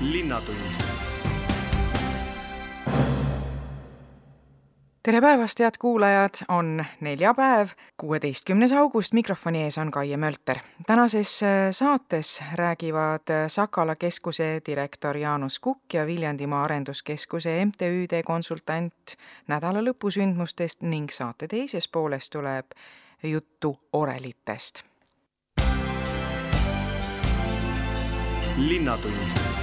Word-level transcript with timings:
linnatund 0.00 0.56
tere 5.02 5.20
päevast, 5.20 5.60
head 5.60 5.78
kuulajad, 5.78 6.34
on 6.48 6.84
neljapäev, 7.00 7.68
kuueteistkümnes 7.96 8.72
august, 8.72 9.12
mikrofoni 9.12 9.62
ees 9.62 9.78
on 9.78 9.90
Kaie 9.90 10.16
Mölter. 10.16 10.58
tänases 10.86 11.42
äh, 11.42 11.48
saates 11.70 12.42
räägivad 12.54 13.30
äh, 13.30 13.48
Sakala 13.48 13.96
keskuse 13.96 14.60
direktor 14.66 15.16
Jaanus 15.16 15.58
Kukk 15.58 15.94
ja 15.94 16.06
Viljandimaa 16.06 16.64
Arenduskeskuse 16.64 17.64
MTÜ-de 17.64 18.22
konsultant 18.22 19.16
nädala 19.46 19.80
lõpusündmustest 19.80 20.82
ning 20.82 21.10
saate 21.10 21.48
teises 21.48 21.88
pooles 21.88 22.30
tuleb 22.30 22.66
juttu 23.22 23.78
orelitest. 23.92 24.82
linnatund 28.58 29.57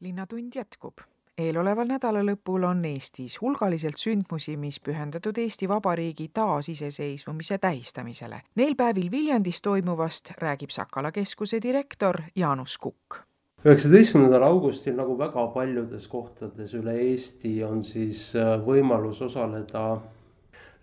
linnatund 0.00 0.52
jätkub. 0.54 1.00
eeloleval 1.38 1.88
nädalalõpul 1.90 2.64
on 2.64 2.84
Eestis 2.84 3.40
hulgaliselt 3.40 3.98
sündmusi, 3.98 4.56
mis 4.56 4.80
pühendatud 4.80 5.38
Eesti 5.38 5.68
Vabariigi 5.68 6.28
taasiseseisvumise 6.34 7.58
tähistamisele. 7.58 8.42
Neil 8.54 8.74
päevil 8.74 9.10
Viljandis 9.10 9.62
toimuvast 9.62 10.30
räägib 10.38 10.70
Sakala 10.70 11.12
keskuse 11.12 11.62
direktor 11.62 12.22
Jaanus 12.36 12.78
Kukk 12.78 13.24
üheksateistkümnendal 13.64 14.42
augustil 14.44 14.92
nagu 14.96 15.14
väga 15.18 15.46
paljudes 15.54 16.06
kohtades 16.12 16.74
üle 16.76 16.98
Eesti 17.00 17.62
on 17.64 17.80
siis 17.82 18.26
äh, 18.36 18.58
võimalus 18.60 19.22
osaleda 19.24 19.84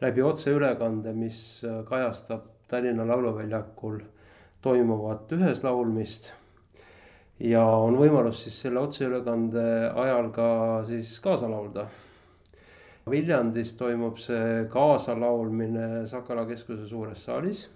läbi 0.01 0.23
otseülekande, 0.25 1.13
mis 1.13 1.61
äh, 1.63 1.83
kajastab 1.85 2.47
Tallinna 2.71 3.05
Lauluväljakul 3.07 3.99
toimuvat 4.65 5.31
üheslaulmist 5.37 6.31
ja 7.41 7.63
on 7.65 7.97
võimalus 7.97 8.43
siis 8.45 8.59
selle 8.63 8.81
otseülekande 8.85 9.65
ajal 9.97 10.29
ka 10.35 10.47
siis 10.87 11.15
kaasa 11.23 11.49
laulda. 11.49 11.87
Viljandis 13.09 13.73
toimub 13.79 14.19
see 14.21 14.65
kaasalaulmine 14.69 16.05
Sakala 16.07 16.45
keskuse 16.49 16.87
suures 16.89 17.23
saalis. 17.25 17.67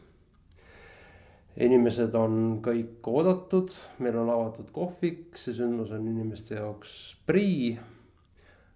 inimesed 1.55 2.15
on 2.19 2.59
kõik 2.59 3.07
oodatud, 3.07 3.71
meil 4.03 4.17
on 4.19 4.29
avatud 4.29 4.73
kohvik, 4.75 5.37
see 5.39 5.53
sündmus 5.55 5.93
on 5.95 6.03
inimeste 6.03 6.57
jaoks 6.57 7.15
prii 7.25 7.77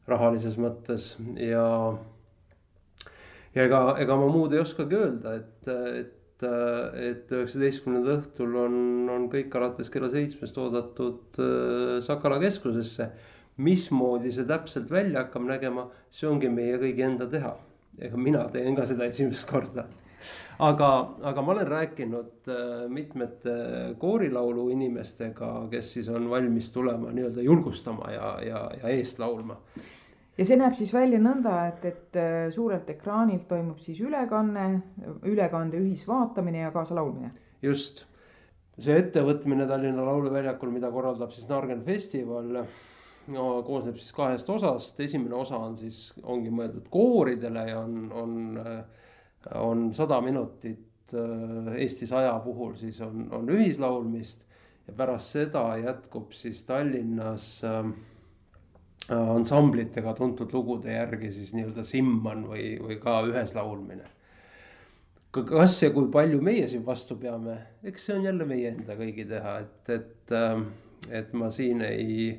rahalises 0.07 0.55
mõttes 0.57 1.17
ja 1.35 1.65
ja 3.55 3.65
ega, 3.65 3.81
ega 3.99 4.15
ma 4.15 4.29
muud 4.31 4.55
ei 4.55 4.63
oskagi 4.63 4.95
öelda, 4.95 5.35
et, 5.41 5.67
et 5.99 6.18
et 6.43 7.31
üheksateistkümnenda 7.33 8.19
õhtul 8.19 8.55
on, 8.61 8.75
on 9.11 9.27
kõik 9.31 9.55
alates 9.59 9.89
kella 9.91 10.09
seitsmest 10.13 10.57
oodatud 10.57 11.39
äh, 11.41 11.97
Sakala 12.05 12.39
keskusesse. 12.41 13.09
mismoodi 13.59 14.31
see 14.31 14.45
täpselt 14.47 14.91
välja 14.91 15.25
hakkab 15.25 15.43
nägema, 15.43 15.89
see 16.09 16.29
ongi 16.29 16.47
meie 16.49 16.77
kõigi 16.79 17.03
enda 17.03 17.27
teha. 17.27 17.57
ega 17.99 18.17
mina 18.17 18.45
teen 18.53 18.75
ka 18.75 18.85
seda 18.87 19.05
esimest 19.05 19.49
korda. 19.49 19.85
aga, 20.59 20.89
aga 21.23 21.41
ma 21.41 21.53
olen 21.53 21.67
rääkinud 21.67 22.47
äh, 22.47 22.87
mitmete 22.87 23.95
koorilaulu 23.99 24.69
inimestega, 24.69 25.67
kes 25.71 25.93
siis 25.93 26.07
on 26.07 26.29
valmis 26.29 26.71
tulema 26.71 27.11
nii-öelda 27.11 27.41
julgustama 27.41 28.11
ja, 28.11 28.35
ja, 28.43 28.67
ja 28.81 28.95
eest 28.95 29.19
laulma 29.19 29.59
ja 30.39 30.45
see 30.47 30.59
näeb 30.59 30.75
siis 30.77 30.91
välja 30.95 31.19
nõnda, 31.21 31.55
et, 31.73 31.85
et 31.89 32.19
äh, 32.19 32.49
suurelt 32.55 32.89
ekraanilt 32.93 33.47
toimub 33.49 33.81
siis 33.83 33.99
ülekanne, 34.03 34.67
ülekande 35.27 35.79
ühisvaatamine 35.81 36.63
ja 36.63 36.71
kaasalaulmine. 36.75 37.31
just, 37.61 38.05
see 38.79 38.95
ettevõtmine 39.01 39.67
Tallinna 39.67 40.05
Lauluväljakul, 40.07 40.71
mida 40.71 40.91
korraldab 40.93 41.33
siis 41.35 41.49
Nargen 41.49 41.83
festival 41.83 42.61
no 43.33 43.47
koosneb 43.67 43.97
siis 43.99 44.13
kahest 44.15 44.49
osast, 44.49 44.99
esimene 45.03 45.35
osa 45.35 45.59
on 45.59 45.75
siis, 45.77 46.09
ongi 46.23 46.51
mõeldud 46.53 46.87
kooridele 46.93 47.65
ja 47.71 47.81
on, 47.83 47.97
on, 48.15 48.37
äh, 48.63 49.09
on 49.59 49.89
sada 49.97 50.21
minutit 50.23 51.13
äh, 51.13 51.73
Eesti 51.83 52.07
saja 52.09 52.37
puhul 52.43 52.77
siis 52.79 53.01
on, 53.05 53.27
on 53.35 53.51
ühislaulmist. 53.51 54.47
ja 54.87 54.93
pärast 54.97 55.35
seda 55.35 55.65
jätkub 55.77 56.31
siis 56.33 56.63
Tallinnas 56.65 57.59
äh, 57.67 57.91
ansamblitega 59.09 60.13
tuntud 60.13 60.53
lugude 60.53 60.93
järgi 60.93 61.31
siis 61.33 61.53
nii-öelda 61.55 61.83
Simman 61.87 62.45
või, 62.49 62.75
või 62.81 62.99
ka 63.01 63.19
ühes 63.25 63.55
laulmine. 63.55 64.05
kas 65.31 65.81
ja 65.83 65.91
kui 65.93 66.09
palju 66.11 66.41
meie 66.41 66.67
siin 66.67 66.85
vastu 66.85 67.15
peame, 67.15 67.57
eks 67.83 68.05
see 68.05 68.17
on 68.17 68.23
jälle 68.25 68.45
meie 68.45 68.69
enda 68.69 68.97
kõigi 68.97 69.25
teha, 69.29 69.59
et, 69.59 69.89
et, 69.89 70.33
ähm, 70.33 70.67
et 71.11 71.33
ma 71.33 71.51
siin 71.51 71.81
ei, 71.85 72.37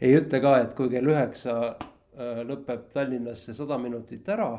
ei 0.00 0.16
ütle 0.16 0.40
ka, 0.40 0.58
et 0.60 0.74
kui 0.74 0.88
kell 0.92 1.08
üheksa 1.08 1.56
äh, 1.70 2.42
lõpeb 2.48 2.90
Tallinnas 2.92 3.44
see 3.46 3.56
sada 3.56 3.78
minutit 3.78 4.28
ära 4.28 4.54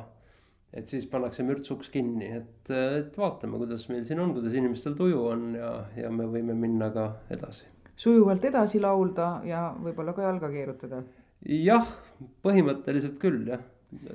et 0.74 0.88
siis 0.88 1.06
pannakse 1.06 1.44
mürts 1.44 1.72
uks 1.74 1.90
kinni, 1.92 2.30
et, 2.38 2.70
et 2.72 3.18
vaatame, 3.18 3.60
kuidas 3.60 3.88
meil 3.92 4.06
siin 4.08 4.22
on, 4.24 4.32
kuidas 4.34 4.54
inimestel 4.56 4.96
tuju 4.96 5.26
on 5.34 5.50
ja, 5.58 5.72
ja 6.00 6.12
me 6.14 6.28
võime 6.32 6.56
minna 6.56 6.90
ka 6.96 7.10
edasi. 7.30 7.66
sujuvalt 7.96 8.46
edasi 8.46 8.80
laulda 8.80 9.42
ja 9.46 9.66
võib-olla 9.78 10.14
ka 10.16 10.24
jalga 10.30 10.50
keerutada 10.54 11.02
jah, 11.46 11.88
põhimõtteliselt 12.44 13.18
küll 13.22 13.48
jah, 13.50 13.64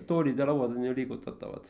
toolid 0.06 0.38
ja 0.38 0.46
lauad 0.46 0.76
on 0.76 0.84
ju 0.84 0.94
liigutatavad. 0.94 1.66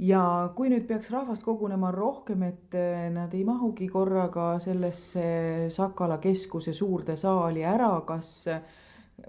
ja 0.00 0.22
kui 0.56 0.70
nüüd 0.72 0.86
peaks 0.88 1.10
rahvast 1.12 1.44
kogunema 1.44 1.90
rohkem, 1.94 2.42
et 2.48 2.74
eh, 2.74 3.08
nad 3.12 3.34
ei 3.34 3.44
mahugi 3.44 3.88
korraga 3.88 4.58
sellesse 4.60 5.68
Sakala 5.70 6.18
keskuse 6.18 6.72
suurde 6.72 7.16
saali 7.16 7.64
ära, 7.64 7.92
kas 8.06 8.48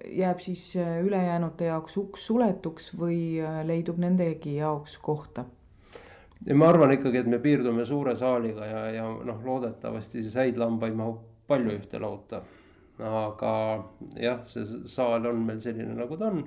jääb 0.08 0.40
siis 0.40 0.76
eh, 0.76 1.02
ülejäänute 1.04 1.68
jaoks 1.70 1.98
uks 1.98 2.28
suletuks 2.28 2.94
või 2.98 3.40
eh, 3.40 3.64
leidub 3.68 4.00
nendegi 4.00 4.56
jaoks 4.58 4.98
kohta? 4.98 5.46
ja 6.46 6.56
ma 6.56 6.72
arvan 6.72 6.96
ikkagi, 6.96 7.22
et 7.22 7.30
me 7.30 7.40
piirdume 7.40 7.86
suure 7.86 8.16
saaliga 8.18 8.66
ja, 8.66 8.86
ja 8.96 9.04
noh, 9.06 9.44
loodetavasti 9.46 10.24
siis 10.24 10.40
häid 10.40 10.58
lambaid 10.58 10.96
mahub 10.98 11.22
palju 11.48 11.76
ühte 11.76 12.00
lauta 12.00 12.42
aga 13.02 13.54
jah, 14.20 14.42
see 14.52 14.88
saal 14.90 15.26
on 15.30 15.46
meil 15.46 15.62
selline, 15.64 15.94
nagu 15.98 16.18
ta 16.18 16.32
on. 16.32 16.44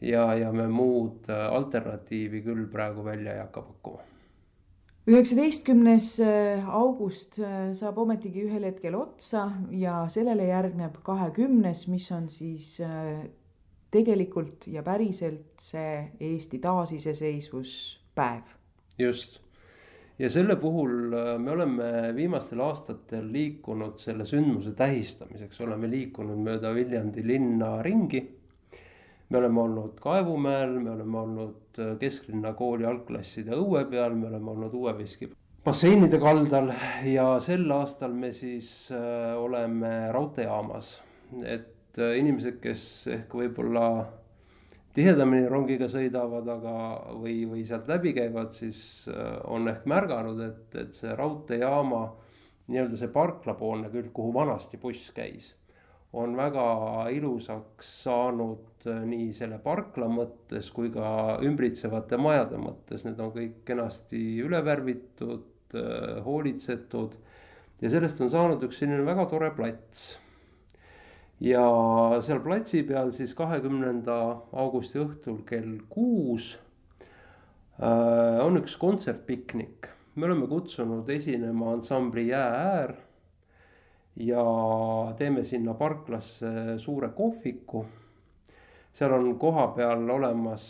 ja, 0.00 0.26
ja 0.34 0.52
me 0.52 0.66
muud 0.68 1.28
äh, 1.30 1.46
alternatiivi 1.52 2.42
küll 2.46 2.66
praegu 2.72 3.04
välja 3.04 3.34
ei 3.34 3.42
hakka 3.44 3.62
pakkuma 3.66 4.06
üheksateistkümnes 5.10 6.08
äh, 6.24 6.68
august 6.68 7.38
äh, 7.40 7.72
saab 7.76 7.98
ometigi 7.98 8.46
ühel 8.48 8.64
hetkel 8.68 8.96
otsa 8.98 9.50
ja 9.74 10.04
sellele 10.08 10.48
järgneb 10.50 11.00
kahekümnes, 11.06 11.86
mis 11.88 12.10
on 12.12 12.28
siis 12.30 12.78
tegelikult 13.90 14.66
ja 14.70 14.82
päriselt 14.86 15.58
see 15.58 16.10
Eesti 16.20 16.58
taasiseseisvuspäev. 16.62 18.56
just 18.98 19.40
ja 20.20 20.28
selle 20.30 20.56
puhul 20.60 21.14
äh, 21.16 21.38
me 21.40 21.54
oleme 21.54 21.86
viimastel 22.16 22.60
aastatel 22.60 23.30
liikunud 23.32 23.96
selle 24.02 24.26
sündmuse 24.28 24.74
tähistamiseks, 24.76 25.60
oleme 25.64 25.88
liikunud 25.90 26.40
mööda 26.44 26.74
Viljandi 26.76 27.24
linna 27.26 27.78
ringi. 27.82 28.20
me 29.30 29.38
oleme 29.38 29.60
olnud 29.60 30.00
Kaevumäel, 30.02 30.78
me 30.78 30.90
oleme 30.90 31.18
olnud 31.18 31.80
äh, 31.80 31.94
kesklinna 31.98 32.52
kooli 32.52 32.84
algklasside 32.84 33.56
õue 33.56 33.84
peal, 33.90 34.14
me 34.14 34.28
oleme 34.28 34.50
olnud 34.56 34.74
Uue 34.74 34.96
Veski 34.98 35.30
basseinide 35.64 36.18
kaldal 36.20 36.70
ja 37.04 37.34
sel 37.44 37.68
aastal 37.72 38.12
me 38.12 38.32
siis 38.36 38.70
äh, 38.92 39.36
oleme 39.40 40.12
raudteejaamas. 40.12 40.98
et 41.44 41.98
inimesed, 42.16 42.60
kes 42.62 42.82
ehk 43.10 43.32
võib-olla 43.34 43.86
tihedamini 44.96 45.48
rongiga 45.50 45.88
sõidavad, 45.90 46.48
aga, 46.50 46.74
või, 47.20 47.44
või 47.50 47.62
sealt 47.68 47.88
läbi 47.90 48.14
käivad, 48.16 48.52
siis 48.56 48.80
äh, 49.10 49.36
on 49.50 49.70
ehk 49.70 49.86
märganud, 49.90 50.42
et, 50.46 50.66
et 50.80 50.96
see 50.96 51.14
raudteejaama 51.16 52.02
nii-öelda 52.70 52.98
see 52.98 53.10
parklapoolne 53.14 53.90
külg, 53.92 54.12
kuhu 54.14 54.34
vanasti 54.34 54.78
buss 54.82 55.10
käis, 55.14 55.52
on 56.12 56.34
väga 56.38 56.64
ilusaks 57.14 57.90
saanud 58.04 58.88
äh, 58.90 59.02
nii 59.06 59.30
selle 59.36 59.60
parkla 59.62 60.10
mõttes 60.10 60.72
kui 60.74 60.90
ka 60.94 61.38
ümbritsevate 61.46 62.18
majade 62.18 62.58
mõttes, 62.62 63.06
need 63.06 63.20
on 63.22 63.34
kõik 63.34 63.62
kenasti 63.68 64.22
üle 64.42 64.62
värvitud, 64.66 65.46
äh, 65.74 66.18
hoolitsetud 66.26 67.14
ja 67.80 67.92
sellest 67.92 68.20
on 68.24 68.32
saanud 68.32 68.66
üks 68.66 68.82
selline 68.82 69.06
väga 69.06 69.28
tore 69.30 69.52
plats 69.54 70.10
ja 71.40 71.62
seal 72.24 72.42
platsi 72.44 72.82
peal 72.84 73.12
siis 73.16 73.32
kahekümnenda 73.36 74.16
augusti 74.52 75.00
õhtul 75.00 75.40
kell 75.48 75.78
kuus 75.88 76.52
äh, 77.80 78.40
on 78.44 78.60
üks 78.60 78.76
kontsertpiknik. 78.80 79.88
me 80.16 80.26
oleme 80.26 80.46
kutsunud 80.50 81.08
esinema 81.08 81.72
ansambli 81.72 82.26
Jäääär 82.28 82.92
ja 84.20 84.44
teeme 85.16 85.44
sinna 85.44 85.74
parklasse 85.74 86.78
suure 86.78 87.08
kohviku, 87.16 87.84
seal 88.92 89.14
on 89.16 89.38
kohapeal 89.38 90.02
olemas 90.10 90.64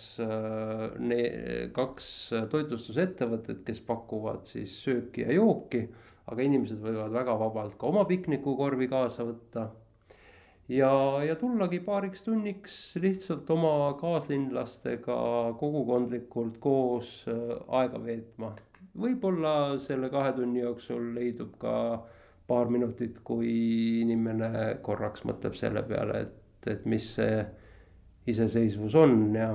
ne-, 0.99 1.71
kaks 1.75 2.07
toitlustusettevõtet, 2.53 3.65
kes 3.67 3.81
pakuvad 3.87 4.47
siis 4.47 4.77
sööki 4.85 5.25
ja 5.25 5.35
jooki, 5.35 5.87
aga 6.31 6.47
inimesed 6.47 6.79
võivad 6.85 7.17
väga 7.17 7.39
vabalt 7.41 7.79
ka 7.81 7.89
oma 7.91 8.05
piknikukorvi 8.07 8.87
kaasa 8.93 9.27
võtta 9.27 9.71
ja, 10.71 10.93
ja 11.27 11.37
tullagi 11.37 11.81
paariks 11.85 12.23
tunniks 12.23 12.75
lihtsalt 13.03 13.51
oma 13.51 13.93
kaaslinlastega 14.01 15.19
kogukondlikult 15.59 16.59
koos 16.63 17.25
äh, 17.29 17.57
aega 17.81 18.03
veetma. 18.05 18.55
võib-olla 19.01 19.79
selle 19.83 20.11
kahe 20.11 20.33
tunni 20.35 20.63
jooksul 20.63 21.13
leidub 21.15 21.53
ka 21.63 21.75
paar 22.51 22.71
minutit, 22.71 23.21
kui 23.25 23.51
inimene 24.03 24.79
korraks 24.83 25.23
mõtleb 25.27 25.55
selle 25.55 25.83
peale, 25.87 26.25
et, 26.27 26.71
et 26.73 26.87
mis 26.91 27.05
see 27.15 27.45
iseseisvus 28.31 28.97
on 28.99 29.15
ja, 29.35 29.51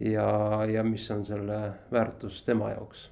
ja, 0.00 0.28
ja 0.68 0.84
mis 0.84 1.04
on 1.12 1.24
selle 1.28 1.58
väärtus 1.92 2.42
tema 2.44 2.72
jaoks. 2.72 3.10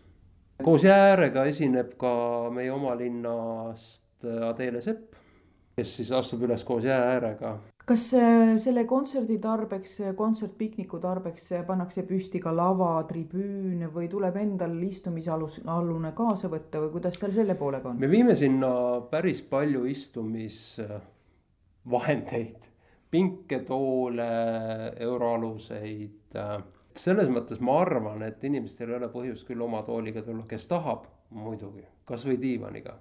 koos 0.65 0.85
jää 0.85 1.11
äärega 1.11 1.45
esineb 1.51 1.97
ka 2.01 2.15
meie 2.55 2.73
oma 2.73 2.97
linnast 2.97 4.29
Adele 4.49 4.81
Sepp 4.81 5.22
kes 5.77 5.93
siis 5.97 6.11
astub 6.13 6.43
üles 6.47 6.65
koos 6.69 6.85
jää 6.85 7.01
äärega. 7.15 7.59
kas 7.87 8.15
äh, 8.15 8.59
selle 8.63 8.85
kontserdi 8.89 9.39
tarbeks, 9.43 9.99
kontsertpikniku 10.17 10.99
tarbeks 11.03 11.49
pannakse 11.67 12.03
püsti 12.09 12.41
ka 12.41 12.57
lava, 12.57 13.05
tribüün 13.09 13.89
või 13.95 14.09
tuleb 14.13 14.37
endal 14.39 14.83
istumisalus, 14.87 15.61
allune 15.67 16.13
kaasa 16.17 16.49
võtta 16.53 16.81
või 16.85 16.91
kuidas 16.97 17.15
seal 17.21 17.33
selle 17.35 17.55
poolega 17.59 17.89
on? 17.91 18.01
me 18.01 18.11
viime 18.11 18.37
sinna 18.39 18.71
päris 19.11 19.43
palju 19.43 19.85
istumisvahendeid, 19.91 22.61
pinketoole, 23.11 24.31
euroaluseid. 25.09 26.35
selles 26.97 27.29
mõttes 27.33 27.61
ma 27.61 27.81
arvan, 27.81 28.23
et 28.29 28.45
inimestel 28.45 28.91
ei 28.91 28.97
ole 29.01 29.09
põhjust 29.13 29.47
küll 29.49 29.61
oma 29.65 29.83
tooliga 29.89 30.23
tulla, 30.23 30.45
kes 30.49 30.67
tahab, 30.69 31.07
muidugi, 31.33 31.85
kasvõi 32.05 32.37
diivaniga 32.41 32.95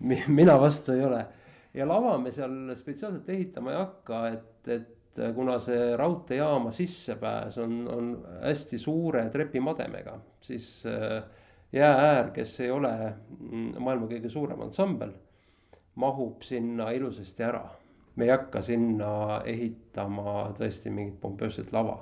mina 0.00 0.60
vastu 0.60 0.92
ei 0.92 1.04
ole. 1.04 1.26
ja 1.74 1.88
lava 1.88 2.18
me 2.18 2.30
seal 2.32 2.74
spetsiaalselt 2.76 3.28
ehitama 3.28 3.72
ei 3.72 3.78
hakka, 3.78 4.22
et, 4.28 4.68
et 4.68 5.20
kuna 5.34 5.58
see 5.62 5.96
raudteejaama 5.96 6.70
sissepääs 6.74 7.58
on, 7.58 7.74
on 7.92 8.10
hästi 8.42 8.78
suure 8.78 9.24
trepimademega, 9.30 10.18
siis 10.40 10.86
äh, 10.86 11.22
jäääär, 11.72 12.30
kes 12.30 12.60
ei 12.60 12.70
ole 12.70 12.92
mm, 13.40 13.74
maailma 13.82 14.08
kõige 14.10 14.30
suurem 14.32 14.62
ansambel, 14.66 15.12
mahub 15.98 16.42
sinna 16.46 16.90
ilusasti 16.94 17.44
ära. 17.44 17.66
me 18.16 18.24
ei 18.26 18.30
hakka 18.30 18.62
sinna 18.62 19.42
ehitama 19.46 20.48
tõesti 20.58 20.90
mingit 20.90 21.20
pompööset 21.20 21.72
lava. 21.72 21.98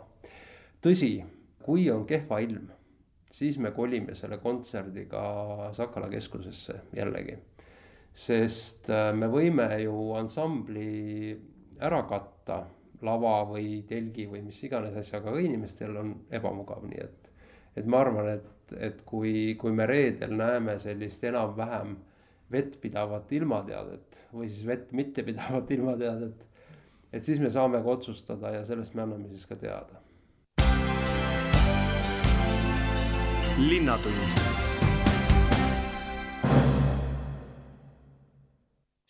tõsi, 0.82 1.24
kui 1.62 1.90
on 1.90 2.06
kehva 2.06 2.38
ilm, 2.38 2.70
siis 3.32 3.58
me 3.58 3.70
kolime 3.70 4.14
selle 4.14 4.38
kontserdiga 4.38 5.72
Sakala 5.72 6.08
keskusesse 6.08 6.80
jällegi 6.96 7.36
sest 8.16 8.88
äh, 8.88 9.10
me 9.12 9.28
võime 9.28 9.68
ju 9.82 10.14
ansambli 10.16 11.36
ära 11.84 12.02
katta 12.08 12.62
lava 13.04 13.42
või 13.50 13.82
telgi 13.88 14.24
või 14.30 14.40
mis 14.46 14.62
iganes 14.64 14.96
asjaga, 14.96 15.30
aga 15.30 15.42
inimestel 15.44 15.98
on 16.00 16.14
ebamugav, 16.32 16.86
nii 16.88 17.02
et, 17.04 17.30
et 17.76 17.88
ma 17.92 18.00
arvan, 18.00 18.30
et, 18.38 18.76
et 18.80 19.02
kui, 19.08 19.54
kui 19.60 19.76
me 19.76 19.86
reedel 19.88 20.32
näeme 20.38 20.78
sellist 20.80 21.24
enam-vähem 21.28 21.96
vettpidavat 22.52 23.32
ilmateadet 23.36 24.20
või 24.32 24.48
siis 24.48 24.64
vett 24.66 24.96
mittepidavat 24.96 25.70
ilmateadet, 25.76 26.48
et 27.12 27.22
siis 27.26 27.42
me 27.42 27.52
saame 27.52 27.82
ka 27.84 27.98
otsustada 27.98 28.56
ja 28.56 28.64
sellest 28.64 28.96
me 28.96 29.04
anname 29.04 29.28
siis 29.34 29.46
ka 29.46 29.60
teada. 29.60 30.02
linnatund 33.56 34.55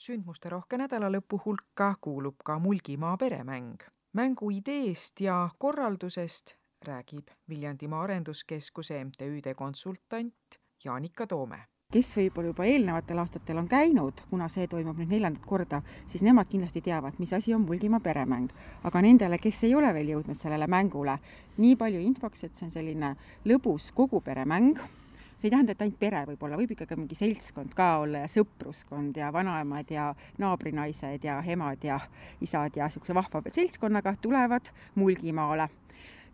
sündmusterohke 0.07 0.79
nädalalõpu 0.79 1.41
hulka 1.45 1.95
kuulub 2.01 2.43
ka 2.45 2.59
Mulgimaa 2.63 3.17
peremäng. 3.17 3.83
mängu 4.13 4.51
ideest 4.51 5.21
ja 5.21 5.49
korraldusest 5.59 6.55
räägib 6.87 7.29
Viljandimaa 7.49 8.03
Arenduskeskuse 8.03 9.05
MTÜ-de 9.05 9.55
konsultant 9.55 10.61
Jaanika 10.85 11.27
Toome 11.27 11.59
kes 11.93 12.17
võib-olla 12.19 12.51
juba 12.51 12.65
eelnevatel 12.67 13.19
aastatel 13.23 13.59
on 13.59 13.69
käinud, 13.69 14.21
kuna 14.31 14.49
see 14.51 14.67
toimub 14.67 14.99
nüüd 14.99 15.13
neljandat 15.15 15.45
korda, 15.47 15.81
siis 16.11 16.23
nemad 16.27 16.49
kindlasti 16.51 16.83
teavad, 16.83 17.19
mis 17.23 17.33
asi 17.33 17.55
on 17.55 17.63
Mulgimaa 17.67 18.01
peremäng. 18.01 18.51
aga 18.85 19.03
nendele, 19.03 19.39
kes 19.39 19.63
ei 19.65 19.75
ole 19.75 19.95
veel 19.95 20.09
jõudnud 20.15 20.39
sellele 20.39 20.67
mängule, 20.67 21.19
nii 21.57 21.77
palju 21.77 22.01
infoks, 22.01 22.45
et 22.45 22.57
see 22.57 22.67
on 22.67 22.73
selline 22.73 23.17
lõbus 23.45 23.93
koguperemäng 23.95 24.79
see 25.39 25.49
ei 25.49 25.51
tähenda, 25.51 25.73
et 25.73 25.83
ainult 25.85 25.99
pere 26.01 26.23
võib 26.31 26.45
olla, 26.47 26.57
võib 26.57 26.73
ikkagi 26.73 26.97
mingi 26.97 27.17
seltskond 27.19 27.75
ka 27.77 27.89
olla 28.03 28.25
ja 28.25 28.29
sõpruskond 28.31 29.17
ja 29.21 29.29
vanaemad 29.33 29.91
ja 29.93 30.09
naabrinaised 30.41 31.25
ja 31.25 31.39
emad 31.47 31.85
ja 31.85 31.99
isad 32.41 32.77
ja 32.77 32.89
niisuguse 32.89 33.15
vahva 33.15 33.43
seltskonnaga 33.53 34.15
tulevad 34.21 34.73
Mulgimaale. 34.95 35.69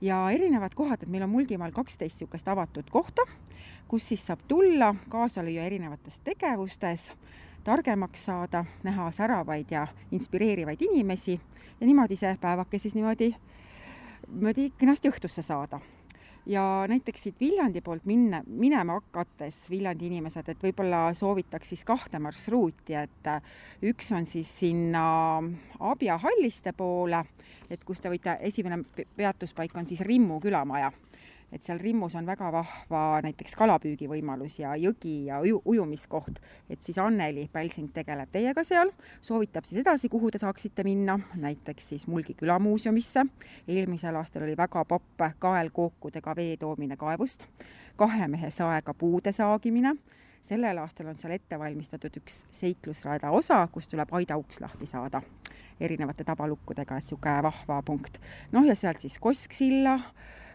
ja 0.01 0.31
erinevad 0.31 0.75
kohad, 0.75 1.03
et 1.03 1.09
meil 1.09 1.23
on 1.23 1.31
Mulgimaal 1.31 1.73
kaksteist 1.73 2.21
niisugust 2.21 2.49
avatud 2.49 2.91
kohta, 2.91 3.23
kus 3.89 4.09
siis 4.09 4.27
saab 4.27 4.41
tulla, 4.49 4.95
kaasa 5.09 5.43
lüüa 5.43 5.67
erinevates 5.67 6.21
tegevustes, 6.25 7.13
targemaks 7.65 8.25
saada, 8.25 8.65
näha 8.83 9.11
säravaid 9.11 9.71
ja 9.71 9.87
inspireerivaid 10.11 10.83
inimesi 10.83 11.41
ja 11.81 11.87
niimoodi 11.87 12.17
see 12.17 12.37
päevake 12.41 12.79
siis 12.79 12.95
niimoodi, 12.95 13.35
niimoodi 14.29 14.71
kenasti 14.79 15.11
õhtusse 15.11 15.43
saada 15.43 15.81
ja 16.47 16.85
näiteks 16.89 17.23
siit 17.23 17.41
Viljandi 17.41 17.81
poolt 17.81 18.05
minna, 18.05 18.43
minema 18.47 18.99
hakates 18.99 19.71
Viljandi 19.71 20.07
inimesed, 20.11 20.49
et 20.49 20.63
võib-olla 20.63 21.05
soovitaks 21.15 21.73
siis 21.75 21.85
kahte 21.87 22.19
marsruuti, 22.23 22.97
et 22.99 23.31
äh, 23.31 23.55
üks 23.93 24.13
on 24.17 24.27
siis 24.27 24.51
sinna 24.63 25.05
Abja 25.81 26.19
halliste 26.23 26.73
poole, 26.77 27.25
et 27.71 27.85
kus 27.85 28.01
te 28.01 28.11
võite, 28.13 28.37
esimene 28.41 28.83
peatuspaik 29.17 29.77
on 29.77 29.89
siis 29.89 30.03
Rimmu 30.07 30.41
külamaja 30.43 30.93
et 31.53 31.63
seal 31.63 31.81
Rimmus 31.81 32.15
on 32.17 32.27
väga 32.27 32.49
vahva 32.53 33.03
näiteks 33.25 33.55
kalapüügivõimalus 33.61 34.59
ja 34.63 34.73
jõgi 34.81 35.27
ja 35.29 35.41
uju, 35.45 35.61
ujumiskoht, 35.65 36.41
et 36.71 36.83
siis 36.83 36.99
Anneli 36.99 37.49
Pälsing 37.53 37.93
tegeleb 37.93 38.33
teiega 38.33 38.65
seal, 38.65 38.93
soovitab 39.21 39.69
siis 39.69 39.83
edasi, 39.85 40.09
kuhu 40.13 40.31
te 40.31 40.41
saaksite 40.43 40.85
minna, 40.87 41.19
näiteks 41.35 41.93
siis 41.93 42.07
Mulgi 42.07 42.35
külamuuseumisse. 42.35 43.27
eelmisel 43.69 44.17
aastal 44.17 44.43
oli 44.43 44.57
väga 44.57 44.85
popp 44.85 45.29
kaelkookudega 45.39 46.37
vee 46.37 46.57
toomine 46.57 46.97
kaevust, 46.97 47.47
kahe 47.97 48.29
mehe 48.29 48.51
saega 48.51 48.95
puude 48.95 49.33
saagimine 49.33 49.97
sellel 50.43 50.79
aastal 50.79 51.07
on 51.07 51.19
seal 51.19 51.37
ette 51.37 51.59
valmistatud 51.59 52.17
üks 52.19 52.43
seiklusrada 52.51 53.31
osa, 53.31 53.61
kus 53.73 53.87
tuleb 53.89 54.11
aidauks 54.19 54.61
lahti 54.61 54.87
saada 54.87 55.23
erinevate 55.81 56.25
tabalukkudega, 56.25 56.99
niisugune 56.99 57.43
vahva 57.43 57.83
punkt. 57.83 58.19
noh, 58.53 58.67
ja 58.67 58.75
sealt 58.75 59.01
siis 59.01 59.19
Kosksilla 59.19 59.99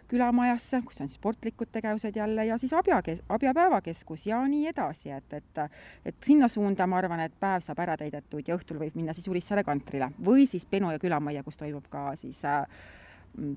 külamajasse, 0.08 0.82
kus 0.86 1.02
on 1.02 1.12
sportlikud 1.12 1.72
tegevused 1.72 2.16
jälle 2.16 2.46
ja 2.46 2.58
siis 2.58 2.74
Abja, 2.74 3.02
Abja 3.30 3.54
päevakeskus 3.54 4.28
ja 4.28 4.42
nii 4.48 4.68
edasi, 4.68 5.12
et, 5.12 5.34
et 5.34 5.62
et 6.06 6.16
sinna 6.26 6.48
suunda 6.48 6.88
ma 6.88 6.98
arvan, 6.98 7.20
et 7.20 7.34
päev 7.40 7.62
saab 7.66 7.80
ära 7.84 7.98
täidetud 7.98 8.48
ja 8.48 8.56
õhtul 8.58 8.80
võib 8.80 8.96
minna 8.96 9.14
siis 9.14 9.28
Urissaare 9.28 9.64
kantrile 9.64 10.12
või 10.26 10.48
siis 10.48 10.66
Penu 10.66 10.92
ja 10.92 11.00
külamajja, 11.00 11.44
kus 11.44 11.58
toimub 11.58 11.88
ka 11.90 12.10
siis 12.16 12.44
äh, 12.46 12.66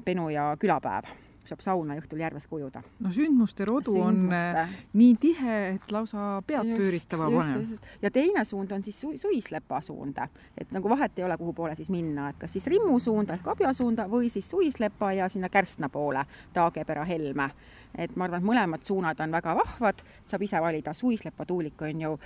Penu 0.05 0.29
ja 0.31 0.53
külapäev 0.61 1.30
saab 1.51 1.65
sauna 1.65 1.97
õhtul 2.01 2.23
järves 2.23 2.47
kujuda. 2.51 2.83
no 3.01 3.13
sündmuste 3.15 3.67
rodu 3.69 3.95
sündmuste. 3.97 4.65
on 4.67 5.01
nii 5.01 5.17
tihe, 5.21 5.57
et 5.75 5.93
lausa 5.95 6.29
pead 6.47 6.71
just, 6.71 6.83
pööritama 6.83 7.31
paneb. 7.35 7.91
ja 8.03 8.11
teine 8.15 8.45
suund 8.49 8.73
on 8.77 8.85
siis 8.87 9.01
su 9.01 9.13
Suislepa 9.21 9.81
suund, 9.85 10.19
et 10.59 10.73
nagu 10.73 10.89
vahet 10.89 11.19
ei 11.19 11.27
ole, 11.27 11.37
kuhu 11.41 11.53
poole 11.57 11.75
siis 11.79 11.91
minna, 11.91 12.31
et 12.31 12.39
kas 12.41 12.55
siis 12.57 12.71
Rimmu 12.71 12.99
suunda 13.03 13.37
ehk 13.37 13.53
Abja 13.55 13.75
suunda 13.77 14.07
või 14.11 14.31
siis 14.33 14.51
Suislepa 14.51 15.13
ja 15.19 15.29
sinna 15.29 15.49
Kärstna 15.49 15.89
poole, 15.93 16.25
Taagepera, 16.55 17.05
Helme 17.05 17.51
et 17.99 18.17
ma 18.17 18.27
arvan, 18.27 18.41
et 18.41 18.47
mõlemad 18.47 18.87
suunad 18.87 19.21
on 19.23 19.35
väga 19.35 19.55
vahvad, 19.59 20.03
saab 20.31 20.45
ise 20.47 20.61
valida, 20.63 20.95
Suislepa 20.95 21.47
tuulik 21.47 21.83
on 21.83 22.05
ju 22.05 22.17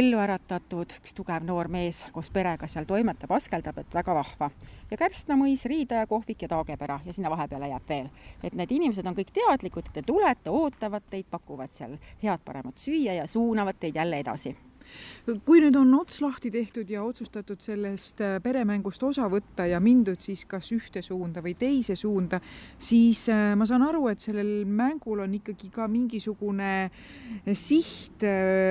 ellu 0.00 0.20
äratatud, 0.22 0.96
üks 1.00 1.16
tugev 1.16 1.44
noor 1.46 1.68
mees 1.72 2.04
koos 2.14 2.30
perega 2.32 2.68
seal 2.70 2.88
toimetab, 2.88 3.32
askeldab, 3.36 3.82
et 3.82 3.94
väga 3.94 4.16
vahva. 4.16 4.50
Ja 4.90 4.96
Kärstna 4.96 5.36
mõis, 5.38 5.64
Riidaja 5.64 6.06
kohvik 6.06 6.42
ja 6.42 6.48
Taagepera 6.48 7.00
ja 7.04 7.12
sinna 7.12 7.30
vahepeale 7.30 7.68
jääb 7.68 7.88
veel. 7.88 8.08
et 8.42 8.54
need 8.54 8.70
inimesed 8.70 9.06
on 9.06 9.14
kõik 9.14 9.30
teadlikud, 9.32 9.86
et 9.86 9.92
te 9.92 10.02
tulete, 10.02 10.50
ootavad 10.50 11.02
teid, 11.10 11.26
pakuvad 11.30 11.72
seal 11.72 11.98
head-paremat 12.22 12.78
süüa 12.78 13.20
ja 13.20 13.26
suunavad 13.26 13.78
teid 13.80 13.96
jälle 13.96 14.18
edasi 14.18 14.56
kui 15.46 15.60
nüüd 15.62 15.76
on 15.78 15.92
ots 16.00 16.20
lahti 16.24 16.50
tehtud 16.50 16.90
ja 16.90 17.02
otsustatud 17.04 17.60
sellest 17.62 18.20
äh, 18.24 18.38
peremängust 18.42 19.02
osa 19.06 19.28
võtta 19.30 19.66
ja 19.68 19.80
mindud 19.80 20.20
siis 20.22 20.44
kas 20.50 20.70
ühte 20.74 21.02
suunda 21.02 21.42
või 21.44 21.54
teise 21.58 21.96
suunda, 21.98 22.40
siis 22.78 23.26
äh, 23.32 23.52
ma 23.58 23.66
saan 23.68 23.84
aru, 23.86 24.06
et 24.10 24.22
sellel 24.22 24.64
mängul 24.66 25.22
on 25.24 25.34
ikkagi 25.40 25.70
ka 25.74 25.88
mingisugune 25.90 26.72
siht 27.56 28.24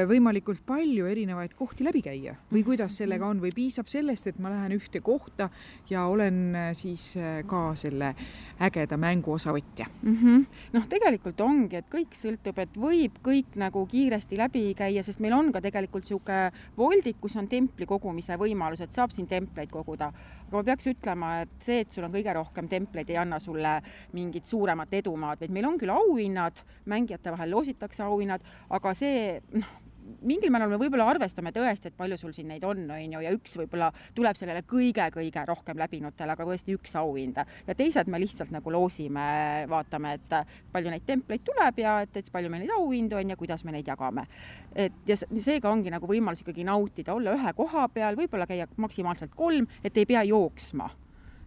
võimalikult 0.09 0.61
palju 0.67 1.07
erinevaid 1.09 1.53
kohti 1.57 1.85
läbi 1.87 2.01
käia 2.05 2.35
või 2.51 2.63
kuidas 2.67 2.97
sellega 2.99 3.27
on 3.27 3.39
või 3.41 3.51
piisab 3.55 3.89
sellest, 3.89 4.27
et 4.27 4.39
ma 4.41 4.51
lähen 4.53 4.75
ühte 4.75 5.01
kohta 5.05 5.49
ja 5.89 6.05
olen 6.11 6.57
siis 6.77 7.13
ka 7.49 7.63
selle 7.79 8.13
ägeda 8.59 8.97
mängu 8.99 9.33
osavõtja 9.37 9.87
mm 10.01 10.15
-hmm.? 10.15 10.45
noh, 10.73 10.87
tegelikult 10.89 11.41
ongi, 11.41 11.79
et 11.79 11.89
kõik 11.91 12.15
sõltub, 12.17 12.59
et 12.59 12.77
võib 12.77 13.19
kõik 13.23 13.55
nagu 13.59 13.85
kiiresti 13.89 14.37
läbi 14.37 14.63
käia, 14.77 15.03
sest 15.03 15.19
meil 15.23 15.33
on 15.37 15.51
ka 15.55 15.61
tegelikult 15.61 16.05
niisugune 16.09 16.51
voldik, 16.77 17.19
kus 17.21 17.35
on 17.39 17.47
templi 17.47 17.85
kogumise 17.85 18.37
võimalus, 18.39 18.81
et 18.81 18.93
saab 18.93 19.13
siin 19.13 19.27
templeid 19.27 19.69
koguda. 19.71 20.11
aga 20.47 20.57
ma 20.57 20.63
peaks 20.63 20.87
ütlema, 20.87 21.41
et 21.41 21.49
see, 21.61 21.81
et 21.81 21.91
sul 21.91 22.03
on 22.03 22.11
kõige 22.11 22.33
rohkem 22.33 22.67
templeid, 22.67 23.09
ei 23.09 23.17
anna 23.17 23.39
sulle 23.39 23.81
mingit 24.13 24.45
suuremat 24.45 24.93
edumaad, 24.93 25.39
vaid 25.39 25.51
meil 25.51 25.65
on 25.65 25.77
küll 25.77 25.93
auhinnad, 25.93 26.63
mängijate 26.85 27.31
vahel 27.31 27.51
loositakse 27.51 28.03
auhinnad, 28.03 28.41
aga 28.69 28.93
see 28.93 29.39
noh, 29.53 29.88
mingil 30.21 30.51
määral 30.53 30.71
me 30.71 30.79
võib-olla 30.81 31.07
arvestame 31.11 31.51
tõesti, 31.55 31.89
et 31.89 31.97
palju 31.97 32.17
sul 32.19 32.33
siin 32.35 32.49
neid 32.51 32.63
on, 32.67 32.83
on 32.91 33.15
ju, 33.15 33.21
ja 33.23 33.33
üks 33.35 33.57
võib-olla 33.59 33.89
tuleb 34.15 34.37
sellele 34.39 34.63
kõige-kõige 34.69 35.43
rohkem 35.47 35.79
läbinutele, 35.81 36.35
aga 36.35 36.47
tõesti 36.47 36.75
üks 36.77 36.95
auhind. 36.99 37.41
ja 37.67 37.75
teised 37.75 38.07
me 38.07 38.19
lihtsalt 38.19 38.53
nagu 38.55 38.71
loosime, 38.71 39.65
vaatame, 39.69 40.13
et 40.19 40.37
palju 40.71 40.93
neid 40.93 41.05
templeid 41.07 41.43
tuleb 41.45 41.83
ja 41.83 41.99
et, 42.05 42.17
et 42.17 42.31
palju 42.31 42.49
meil 42.49 42.65
neid 42.65 42.73
auhindu 42.75 43.19
on 43.19 43.35
ja 43.35 43.37
kuidas 43.39 43.63
me 43.63 43.75
neid 43.75 43.87
jagame. 43.87 44.27
et 44.75 44.93
ja 45.07 45.17
seega 45.17 45.69
ongi 45.69 45.91
nagu 45.93 46.07
võimalus 46.07 46.41
ikkagi 46.43 46.63
nautida, 46.67 47.13
olla 47.13 47.35
ühe 47.37 47.53
koha 47.53 47.87
peal, 47.93 48.17
võib-olla 48.19 48.47
käia 48.47 48.67
maksimaalselt 48.77 49.35
kolm, 49.35 49.67
et 49.83 49.97
ei 49.97 50.05
pea 50.09 50.23
jooksma 50.23 50.89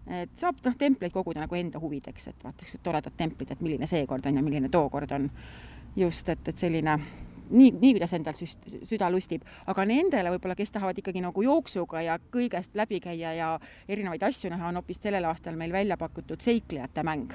et 0.07 0.33
saab 0.39 0.59
noh, 0.65 0.75
templeid 0.79 1.13
koguda 1.15 1.45
nagu 1.45 1.55
enda 1.55 1.81
huvideks, 1.83 2.29
et 2.33 2.45
vaata, 2.45 2.67
toredad 2.83 3.15
templid, 3.17 3.53
et 3.55 3.61
milline 3.63 3.87
seekord 3.87 4.27
on 4.27 4.41
ja 4.41 4.43
milline 4.43 4.71
tookord 4.73 5.15
on. 5.15 5.29
just, 5.97 6.29
et, 6.29 6.49
et 6.49 6.59
selline 6.59 6.99
nii, 7.53 7.71
nii 7.81 7.93
kuidas 7.97 8.15
endal 8.17 8.37
süst, 8.37 8.67
süda 8.89 9.11
lustib, 9.13 9.45
aga 9.71 9.85
nendele 9.89 10.33
võib-olla, 10.35 10.57
kes 10.59 10.73
tahavad 10.75 10.99
ikkagi 10.99 11.23
nagu 11.25 11.45
jooksuga 11.45 12.03
ja 12.05 12.19
kõigest 12.33 12.77
läbi 12.79 13.01
käia 13.05 13.35
ja 13.37 13.53
erinevaid 13.89 14.23
asju 14.27 14.51
näha, 14.53 14.71
on 14.71 14.81
hoopis 14.81 15.01
sellel 15.03 15.29
aastal 15.29 15.59
meil 15.61 15.73
välja 15.75 15.99
pakutud 16.01 16.41
seiklejate 16.43 17.05
mäng. 17.07 17.35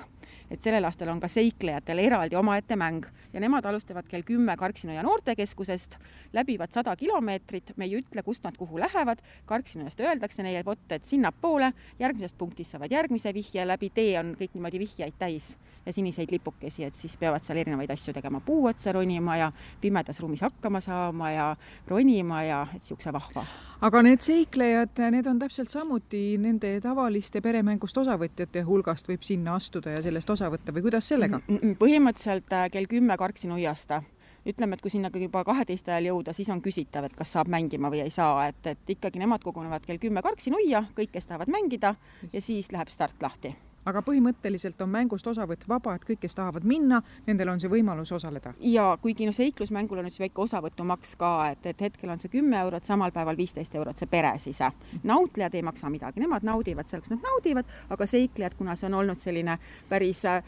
Et 0.51 0.63
sellel 0.63 0.85
aastal 0.87 1.09
on 1.11 1.19
ka 1.19 1.27
seiklejatel 1.31 1.99
eraldi 1.99 2.37
omaette 2.39 2.75
mäng 2.79 3.05
ja 3.33 3.41
nemad 3.43 3.65
alustavad 3.67 4.07
kell 4.07 4.23
kümme 4.27 4.55
Karksinoja 4.57 5.03
noortekeskusest, 5.03 5.97
läbivad 6.33 6.71
sada 6.71 6.95
kilomeetrit, 6.95 7.73
me 7.75 7.87
ei 7.87 7.97
ütle, 7.99 8.23
kust 8.23 8.47
nad 8.47 8.55
kuhu 8.57 8.79
lähevad, 8.79 9.23
Karksinojast 9.45 9.99
öeldakse 10.03 10.43
neile, 10.47 10.63
vot 10.65 10.95
et 10.95 11.07
sinnapoole, 11.07 11.73
järgmisest 11.99 12.37
punktist 12.39 12.75
saavad 12.75 12.95
järgmise 12.95 13.33
vihje, 13.35 13.67
läbi 13.67 13.91
tee 13.91 14.15
on 14.19 14.35
kõik 14.39 14.55
niimoodi 14.55 14.79
vihjeid 14.87 15.19
täis 15.19 15.55
ja 15.87 15.93
siniseid 15.93 16.31
lipukesi, 16.31 16.83
et 16.83 16.95
siis 16.99 17.15
peavad 17.17 17.43
seal 17.45 17.61
erinevaid 17.61 17.91
asju 17.93 18.13
tegema, 18.15 18.41
puu 18.43 18.65
otsa 18.67 18.91
ronima 18.95 19.37
ja 19.39 19.51
pimedas 19.81 20.19
ruumis 20.19 20.43
hakkama 20.43 20.81
saama 20.83 21.31
ja 21.31 21.47
ronima 21.87 22.43
ja 22.43 22.61
et 22.73 22.83
niisuguse 22.83 23.13
vahva. 23.15 23.45
Aga 23.87 24.01
need 24.03 24.25
seiklejad, 24.25 24.99
need 25.13 25.29
on 25.29 25.39
täpselt 25.39 25.71
samuti 25.71 26.21
nende 26.41 26.73
tavaliste 26.83 27.41
peremängust 27.45 27.97
osavõtjate 28.03 28.65
hulgast 28.67 29.07
võib 29.07 29.23
sinna 29.23 29.55
astuda 29.55 29.95
ja 29.95 30.03
sellest 30.03 30.29
osa 30.33 30.51
võtta 30.53 30.75
või 30.75 30.87
kuidas 30.89 31.07
sellega? 31.07 31.39
põhimõtteliselt 31.79 32.53
äh, 32.57 32.69
kell 32.73 32.89
kümme 32.89 33.17
Karksi 33.17 33.49
nuiasta 33.51 34.01
ütleme, 34.47 34.77
et 34.77 34.81
kui 34.81 34.91
sinna 34.91 35.11
juba 35.13 35.43
kaheteist 35.47 35.89
ajal 35.91 36.11
jõuda, 36.11 36.33
siis 36.33 36.49
on 36.53 36.61
küsitav, 36.63 37.07
et 37.07 37.15
kas 37.15 37.33
saab 37.35 37.51
mängima 37.51 37.91
või 37.91 38.05
ei 38.05 38.13
saa, 38.13 38.47
et, 38.47 38.61
et 38.71 38.95
ikkagi 38.95 39.19
nemad 39.19 39.43
kogunevad 39.43 39.85
kell 39.87 39.99
kümme 40.01 40.23
Karksi 40.23 40.53
nuia, 40.55 40.85
kõik, 40.97 41.11
kes 41.15 41.27
tahavad 41.27 41.51
mängida 41.51 41.95
ja 42.31 42.43
siis 42.43 42.71
läheb 42.71 42.91
start 42.93 43.21
lahti 43.23 43.55
aga 43.87 44.01
põhimõtteliselt 44.05 44.81
on 44.83 44.91
mängust 44.91 45.27
osavõtt 45.27 45.65
vaba, 45.69 45.95
et 45.95 46.05
kõik, 46.07 46.21
kes 46.25 46.35
tahavad 46.37 46.65
minna, 46.67 47.01
nendel 47.27 47.53
on 47.53 47.61
see 47.61 47.71
võimalus 47.71 48.11
osaleda. 48.15 48.53
ja 48.59 48.87
kuigi 49.01 49.25
no 49.25 49.35
seiklusmängul 49.35 50.01
on 50.01 50.09
üks 50.11 50.19
väike 50.19 50.41
osavõtumaks 50.43 51.15
ka, 51.19 51.33
et, 51.53 51.65
et 51.73 51.81
hetkel 51.87 52.11
on 52.13 52.19
see 52.19 52.33
kümme 52.33 52.59
eurot, 52.59 52.85
samal 52.85 53.13
päeval 53.15 53.37
viisteist 53.37 53.75
eurot 53.75 53.97
see 53.97 54.09
pere 54.11 54.33
siis. 54.43 54.59
nautlejad 55.03 55.55
ei 55.55 55.65
maksa 55.65 55.89
midagi, 55.89 56.23
nemad 56.23 56.43
naudivad 56.47 56.89
seal, 56.89 57.01
kus 57.01 57.15
nad 57.15 57.23
naudivad, 57.23 57.77
aga 57.89 58.09
seiklejad, 58.09 58.57
kuna 58.57 58.75
see 58.75 58.89
on 58.89 58.99
olnud 59.01 59.21
selline 59.21 59.59
päris 59.89 60.25
äh, 60.25 60.43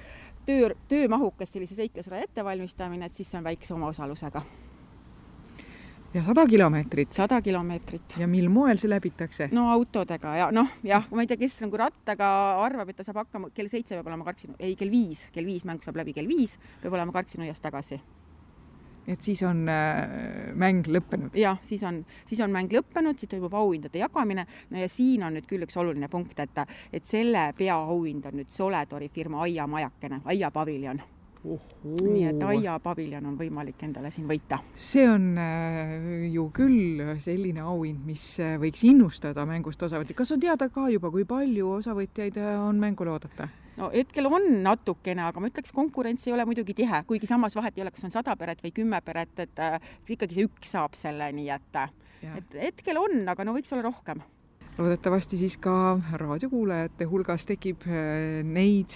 töö, 0.46 0.74
töömahukas 0.88 1.53
sellise 1.53 1.75
seiklusraja 1.75 2.29
ettevalmistamine, 2.29 3.05
et 3.05 3.13
siis 3.13 3.31
see 3.31 3.39
on 3.39 3.48
väikese 3.48 3.74
omaosalusega 3.77 4.43
ja 6.13 6.23
sada 6.23 6.45
kilomeetrit? 6.47 7.13
sada 7.13 7.41
kilomeetrit. 7.41 8.15
ja 8.17 8.27
mil 8.27 8.49
moel 8.49 8.79
see 8.81 8.89
läbitakse? 8.89 9.49
no 9.53 9.67
autodega 9.73 10.35
ja 10.37 10.47
noh, 10.55 10.71
jah, 10.83 11.05
ma 11.13 11.23
ei 11.23 11.29
tea, 11.29 11.37
kes 11.37 11.59
nagu 11.65 11.77
rattaga 11.77 12.29
arvab, 12.63 12.89
et 12.89 12.97
ta 12.97 13.05
saab 13.05 13.21
hakkama, 13.23 13.51
kell 13.53 13.69
seitse 13.69 13.97
peab 13.97 14.09
olema 14.09 14.25
Karksinu, 14.25 14.57
ei 14.59 14.75
kell 14.79 14.91
viis, 14.93 15.27
kell 15.33 15.45
viis 15.45 15.67
mäng 15.69 15.83
saab 15.85 15.99
läbi, 16.01 16.15
kell 16.17 16.29
viis 16.29 16.57
peab 16.81 16.97
olema 16.97 17.13
Karksinuiast 17.13 17.61
tagasi. 17.61 17.99
et 19.09 19.21
siis 19.21 19.43
on 19.45 19.61
äh, 19.69 20.49
mäng 20.57 20.89
lõppenud? 20.89 21.37
jah, 21.37 21.61
siis 21.65 21.85
on, 21.85 22.01
siis 22.25 22.41
on 22.41 22.57
mäng 22.57 22.73
lõppenud, 22.73 23.21
siis 23.21 23.29
toimub 23.29 23.53
auhindade 23.61 24.01
jagamine, 24.01 24.47
no 24.69 24.81
ja 24.81 24.89
siin 24.89 25.27
on 25.27 25.37
nüüd 25.37 25.45
küll 25.49 25.67
üks 25.67 25.77
oluline 25.77 26.09
punkt, 26.09 26.41
et, 26.41 26.65
et 26.93 27.05
selle 27.05 27.51
peaauhind 27.57 28.25
on 28.25 28.41
nüüd 28.41 28.49
Soledori 28.53 29.13
firma 29.13 29.45
aiamajakene, 29.45 30.23
aiapaviljon. 30.25 31.05
Nii 31.43 32.25
et 32.27 32.41
aiapaviljon 32.43 33.24
on 33.29 33.38
võimalik 33.39 33.79
endale 33.88 34.12
siin 34.12 34.27
võita. 34.27 34.60
see 34.75 35.05
on 35.08 35.31
äh, 35.39 35.93
ju 36.34 36.50
küll 36.55 37.00
selline 37.24 37.63
auhind, 37.63 38.01
mis 38.05 38.24
äh, 38.43 38.58
võiks 38.60 38.84
innustada 38.88 39.46
mängust 39.48 39.81
osavõtjaid. 39.88 40.17
kas 40.19 40.34
on 40.36 40.43
teada 40.43 40.67
ka 40.74 40.89
juba, 40.91 41.12
kui 41.13 41.24
palju 41.29 41.72
osavõtjaid 41.77 42.39
äh, 42.43 42.55
on 42.60 42.81
mängule 42.81 43.13
oodata? 43.15 43.48
no 43.79 43.91
hetkel 43.93 44.27
on 44.27 44.50
natukene, 44.65 45.24
aga 45.29 45.39
ma 45.39 45.51
ütleks, 45.51 45.72
konkurents 45.75 46.27
ei 46.27 46.36
ole 46.36 46.43
muidugi 46.50 46.75
tihe, 46.81 47.03
kuigi 47.08 47.29
samas 47.29 47.55
vahet 47.55 47.77
ei 47.79 47.86
ole, 47.86 47.93
kas 47.96 48.10
on 48.10 48.15
sada 48.17 48.36
peret 48.36 48.60
või 48.65 48.74
kümme 48.75 49.00
peret, 49.05 49.31
et 49.39 49.63
ikkagi 50.10 50.41
see 50.41 50.50
üks 50.50 50.75
saab 50.75 51.00
selle, 51.00 51.31
nii 51.31 51.48
et, 51.55 51.79
et 52.36 52.60
hetkel 52.67 53.00
on, 53.00 53.24
aga 53.31 53.48
no 53.48 53.55
võiks 53.55 53.72
olla 53.72 53.88
rohkem 53.88 54.19
loodetavasti 54.79 55.36
siis 55.36 55.58
ka 55.60 56.00
raadiokuulajate 56.19 57.08
hulgas 57.12 57.43
tekib 57.48 57.84
neid 58.48 58.96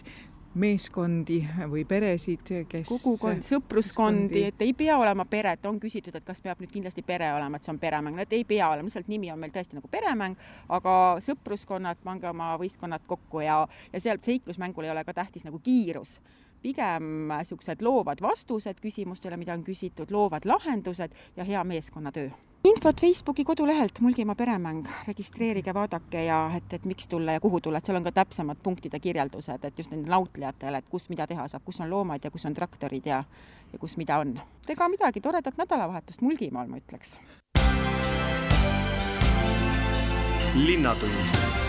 meeskondi 0.60 1.40
või 1.70 1.84
peresid, 1.90 2.46
kes 2.70 2.90
kogukond, 2.90 3.42
sõpruskondi, 3.46 4.44
et 4.52 4.62
ei 4.62 4.74
pea 4.78 4.98
olema 5.02 5.26
pere, 5.30 5.56
et 5.58 5.66
on 5.66 5.80
küsitud, 5.82 6.16
et 6.16 6.26
kas 6.26 6.44
peab 6.46 6.62
nüüd 6.62 6.72
kindlasti 6.74 7.04
pere 7.06 7.32
olema, 7.34 7.58
et 7.58 7.66
see 7.66 7.74
on 7.74 7.82
peremäng, 7.82 8.18
no 8.18 8.26
et 8.26 8.36
ei 8.38 8.46
pea 8.48 8.70
olema, 8.70 8.88
lihtsalt 8.90 9.10
nimi 9.12 9.32
on 9.34 9.42
meil 9.42 9.54
tõesti 9.56 9.80
nagu 9.80 9.90
peremäng, 9.92 10.38
aga 10.78 10.96
sõpruskonnad, 11.26 12.04
pange 12.06 12.30
oma 12.30 12.54
võistkonnad 12.62 13.06
kokku 13.10 13.44
ja, 13.46 13.64
ja 13.94 14.04
seal 14.04 14.22
seiklusmängul 14.22 14.88
ei 14.88 14.94
ole 14.94 15.04
ka 15.08 15.18
tähtis 15.18 15.48
nagu 15.48 15.62
kiirus. 15.64 16.20
Pigem 16.64 17.28
niisugused 17.28 17.82
loovad 17.84 18.22
vastused 18.24 18.80
küsimustele, 18.80 19.36
mida 19.42 19.58
on 19.58 19.66
küsitud, 19.68 20.14
loovad 20.14 20.46
lahendused 20.48 21.12
ja 21.36 21.44
hea 21.44 21.64
meeskonnatöö 21.68 22.32
infot 22.64 23.02
Facebooki 23.02 23.44
kodulehelt 23.44 24.00
Mulgimaa 24.00 24.36
peremäng, 24.36 24.88
registreerige, 25.08 25.74
vaadake 25.74 26.26
ja 26.26 26.52
et, 26.56 26.74
et 26.74 26.86
miks 26.86 27.08
tulla 27.08 27.32
ja 27.32 27.40
kuhu 27.40 27.62
tulla, 27.62 27.78
et 27.78 27.86
seal 27.86 28.00
on 28.00 28.04
ka 28.04 28.12
täpsemad 28.12 28.62
punktide 28.64 29.00
kirjeldused, 29.00 29.66
et 29.66 29.80
just 29.80 29.92
nendele 29.92 30.16
nautlejatele, 30.16 30.80
et 30.80 30.90
kus 30.90 31.10
mida 31.10 31.28
teha 31.28 31.48
saab, 31.48 31.66
kus 31.66 31.82
on 31.84 31.90
loomad 31.90 32.24
ja 32.24 32.32
kus 32.32 32.46
on 32.46 32.54
traktorid 32.54 33.06
ja, 33.06 33.24
ja 33.74 33.80
kus 33.80 33.98
mida 33.98 34.20
on. 34.24 34.40
ega 34.70 34.90
midagi, 34.90 35.22
toredat 35.22 35.58
nädalavahetust 35.58 36.22
Mulgimaal, 36.22 36.68
ma 36.68 36.80
ütleks. 36.80 37.18
linnatund 40.54 41.63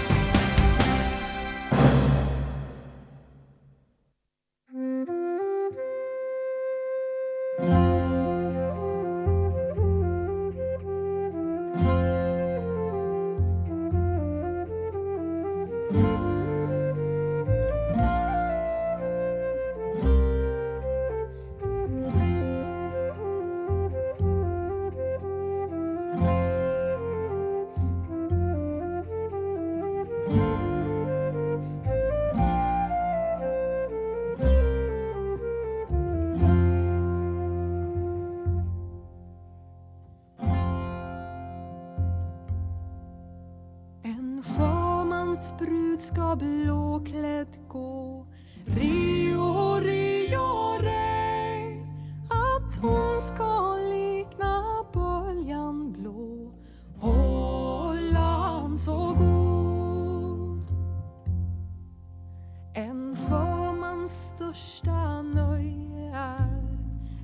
En 62.77 63.17
sjömans 63.17 64.33
största 64.35 65.23
nöje 65.23 66.11
är 66.15 66.63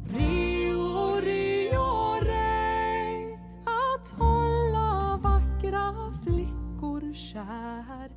Rio, 0.09 0.79
och 1.79 2.23
Rey. 2.23 3.33
Att 3.65 4.11
hålla 4.11 5.19
vackra 5.23 6.13
flickor 6.25 7.15
kär. 7.15 8.11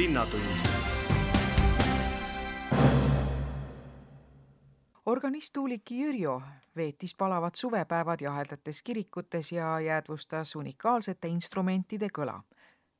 Linnatund 0.00 0.42
organist 5.06 5.52
Tuulik 5.52 5.90
Jürjo 5.90 6.42
veetis 6.76 7.14
palavad 7.14 7.54
suvepäevad 7.54 8.20
jahedates 8.20 8.82
kirikutes 8.82 9.52
ja 9.52 9.80
jäädvustas 9.80 10.56
unikaalsete 10.56 11.28
instrumentide 11.28 12.08
kõla. 12.18 12.40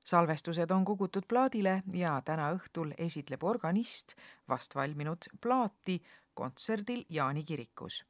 salvestused 0.05 0.71
on 0.71 0.85
kogutud 0.85 1.25
plaadile 1.29 1.83
ja 1.93 2.23
täna 2.25 2.51
õhtul 2.53 2.93
esitleb 2.99 3.45
organist 3.45 4.15
vast 4.49 4.75
valminud 4.75 5.29
plaati 5.41 6.03
kontserdil 6.35 7.05
Jaani 7.09 7.45
kirikus. 7.45 8.05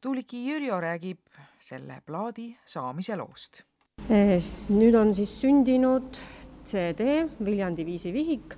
Tuuliki 0.00 0.46
Jürjo 0.48 0.80
räägib 0.80 1.18
selle 1.60 2.02
plaadi 2.06 2.56
saamise 2.64 3.16
loost. 3.16 3.62
nüüd 4.68 4.94
on 4.94 5.14
siis 5.14 5.40
sündinud 5.40 6.18
CD 6.66 7.26
Viljandi 7.44 7.86
viisivihik 7.86 8.56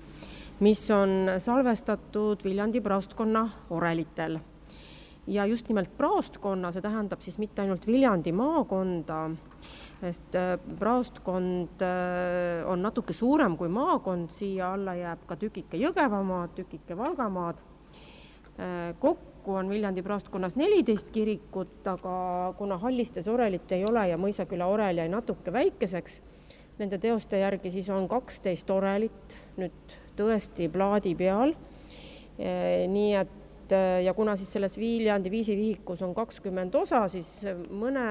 mis 0.60 0.90
on 0.90 1.10
salvestatud 1.38 2.44
Viljandi 2.44 2.80
praostkonna 2.80 3.48
orelitel. 3.70 4.38
ja 5.26 5.46
just 5.46 5.68
nimelt 5.68 5.90
praostkonna, 5.96 6.70
see 6.72 6.80
tähendab 6.82 7.20
siis 7.20 7.36
mitte 7.38 7.60
ainult 7.60 7.86
Viljandi 7.86 8.32
maakonda, 8.32 9.18
sest 10.00 10.34
äh, 10.34 10.54
praostkond 10.78 11.82
äh, 11.84 12.64
on 12.66 12.82
natuke 12.82 13.12
suurem 13.12 13.56
kui 13.56 13.68
maakond, 13.68 14.30
siia 14.32 14.72
alla 14.72 14.94
jääb 14.96 15.26
ka 15.28 15.36
tükike 15.36 15.76
Jõgevamaad, 15.76 16.54
tükike 16.56 16.96
Valgamaad. 16.96 17.60
Äh, 17.60 18.94
kokku 18.98 19.54
on 19.60 19.68
Viljandi 19.68 20.02
praostkonnas 20.02 20.56
neliteist 20.56 21.12
kirikut, 21.12 21.84
aga 21.86 22.54
kuna 22.58 22.78
Hallistes 22.80 23.28
orelit 23.28 23.72
ei 23.76 23.84
ole 23.84 24.08
ja 24.08 24.16
Mõisaküla 24.18 24.66
orel 24.66 25.04
jäi 25.04 25.08
natuke 25.12 25.52
väikeseks, 25.52 26.22
nende 26.78 26.98
teoste 27.02 27.40
järgi 27.42 27.72
siis 27.74 27.88
on 27.90 28.06
kaksteist 28.10 28.70
orelit 28.70 29.38
nüüd 29.58 29.96
tõesti 30.18 30.68
plaadi 30.72 31.14
peal. 31.18 31.54
Eh, 32.38 32.86
nii 32.90 33.14
et 33.18 33.74
eh, 33.74 34.04
ja 34.06 34.14
kuna 34.14 34.36
siis 34.38 34.52
selles 34.54 34.78
Viljandi 34.78 35.30
viisivihikus 35.30 36.02
on 36.06 36.14
kakskümmend 36.14 36.74
osa, 36.78 37.04
siis 37.10 37.42
mõne 37.70 38.06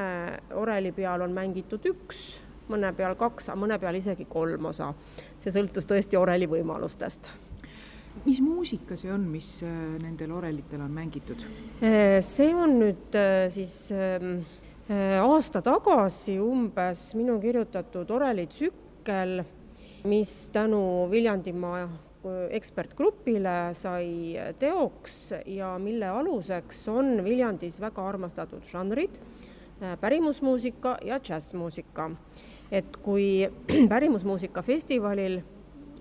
oreli 0.59 0.91
peal 0.95 1.23
on 1.23 1.35
mängitud 1.35 1.87
üks, 1.87 2.25
mõne 2.67 2.91
peal 2.95 3.15
kaks, 3.19 3.51
mõne 3.55 3.79
peal 3.79 3.95
isegi 3.99 4.27
kolm 4.27 4.71
osa. 4.73 4.93
see 5.39 5.53
sõltus 5.55 5.87
tõesti 5.87 6.19
oreli 6.19 6.47
võimalustest 6.51 7.31
mis 8.25 8.39
muusika 8.41 8.95
see 8.97 9.11
on, 9.13 9.27
mis 9.31 9.61
eh, 9.63 9.73
nendel 10.01 10.31
orelitel 10.35 10.81
on 10.81 10.91
mängitud? 10.91 11.43
see 11.79 12.53
on 12.55 12.79
nüüd 12.81 13.19
siis 13.53 13.91
aasta 14.87 15.61
tagasi 15.61 16.37
umbes 16.39 17.11
minu 17.19 17.39
kirjutatud 17.43 18.11
orelitsükkel 18.11 19.41
mis 20.07 20.49
tänu 20.53 21.07
Viljandimaa 21.11 21.87
ekspertgrupile 22.51 23.73
sai 23.73 24.35
teoks 24.59 25.33
ja 25.45 25.73
mille 25.79 26.07
aluseks 26.07 26.87
on 26.91 27.23
Viljandis 27.23 27.79
väga 27.81 28.03
armastatud 28.07 28.63
žanrid, 28.71 29.19
äh, 29.81 29.97
pärimusmuusika 29.99 30.97
ja 31.05 31.19
džässmuusika. 31.19 32.11
et 32.71 32.97
kui 33.03 33.47
pärimusmuusika 33.93 34.61
festivalil 34.61 35.41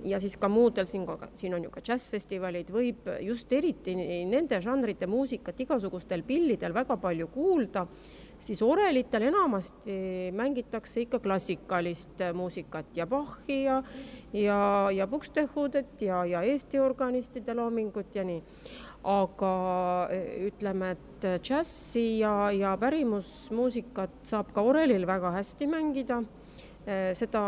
ja 0.05 0.21
siis 0.21 0.37
ka 0.37 0.49
muudel 0.49 0.87
siin, 0.87 1.07
siin 1.37 1.55
on 1.55 1.65
ju 1.65 1.71
ka 1.71 1.81
džässfestivalid, 1.81 2.71
võib 2.71 3.07
just 3.21 3.53
eriti 3.53 3.95
nende 4.27 4.61
žanrite 4.61 5.07
muusikat 5.07 5.61
igasugustel 5.61 6.23
pillidel 6.23 6.75
väga 6.75 6.97
palju 6.97 7.29
kuulda 7.29 7.87
siis 8.41 8.63
orelitel 8.63 9.29
enamasti 9.29 9.97
mängitakse 10.37 11.01
ikka 11.05 11.21
klassikalist 11.25 12.23
muusikat 12.35 12.97
ja 12.97 13.07
Bachi 13.07 13.63
ja, 13.65 13.83
ja, 14.33 14.59
ja 14.93 15.07
Buxtehudet 15.07 16.03
ja, 16.03 16.25
ja 16.25 16.43
Eesti 16.43 16.81
organistide 16.81 17.55
loomingut 17.55 18.15
ja 18.15 18.25
nii. 18.25 18.43
aga 19.07 19.51
ütleme, 20.49 20.91
et 20.97 21.27
džässi 21.43 22.19
ja, 22.19 22.51
ja 22.51 22.73
pärimusmuusikat 22.77 24.17
saab 24.27 24.51
ka 24.53 24.65
orelil 24.67 25.07
väga 25.07 25.31
hästi 25.37 25.69
mängida 25.71 26.25
seda 27.15 27.43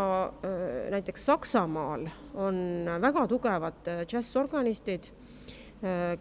näiteks 0.91 1.27
Saksamaal 1.27 2.07
on 2.35 2.87
väga 3.03 3.27
tugevad 3.31 3.91
džässorganistid 4.07 5.11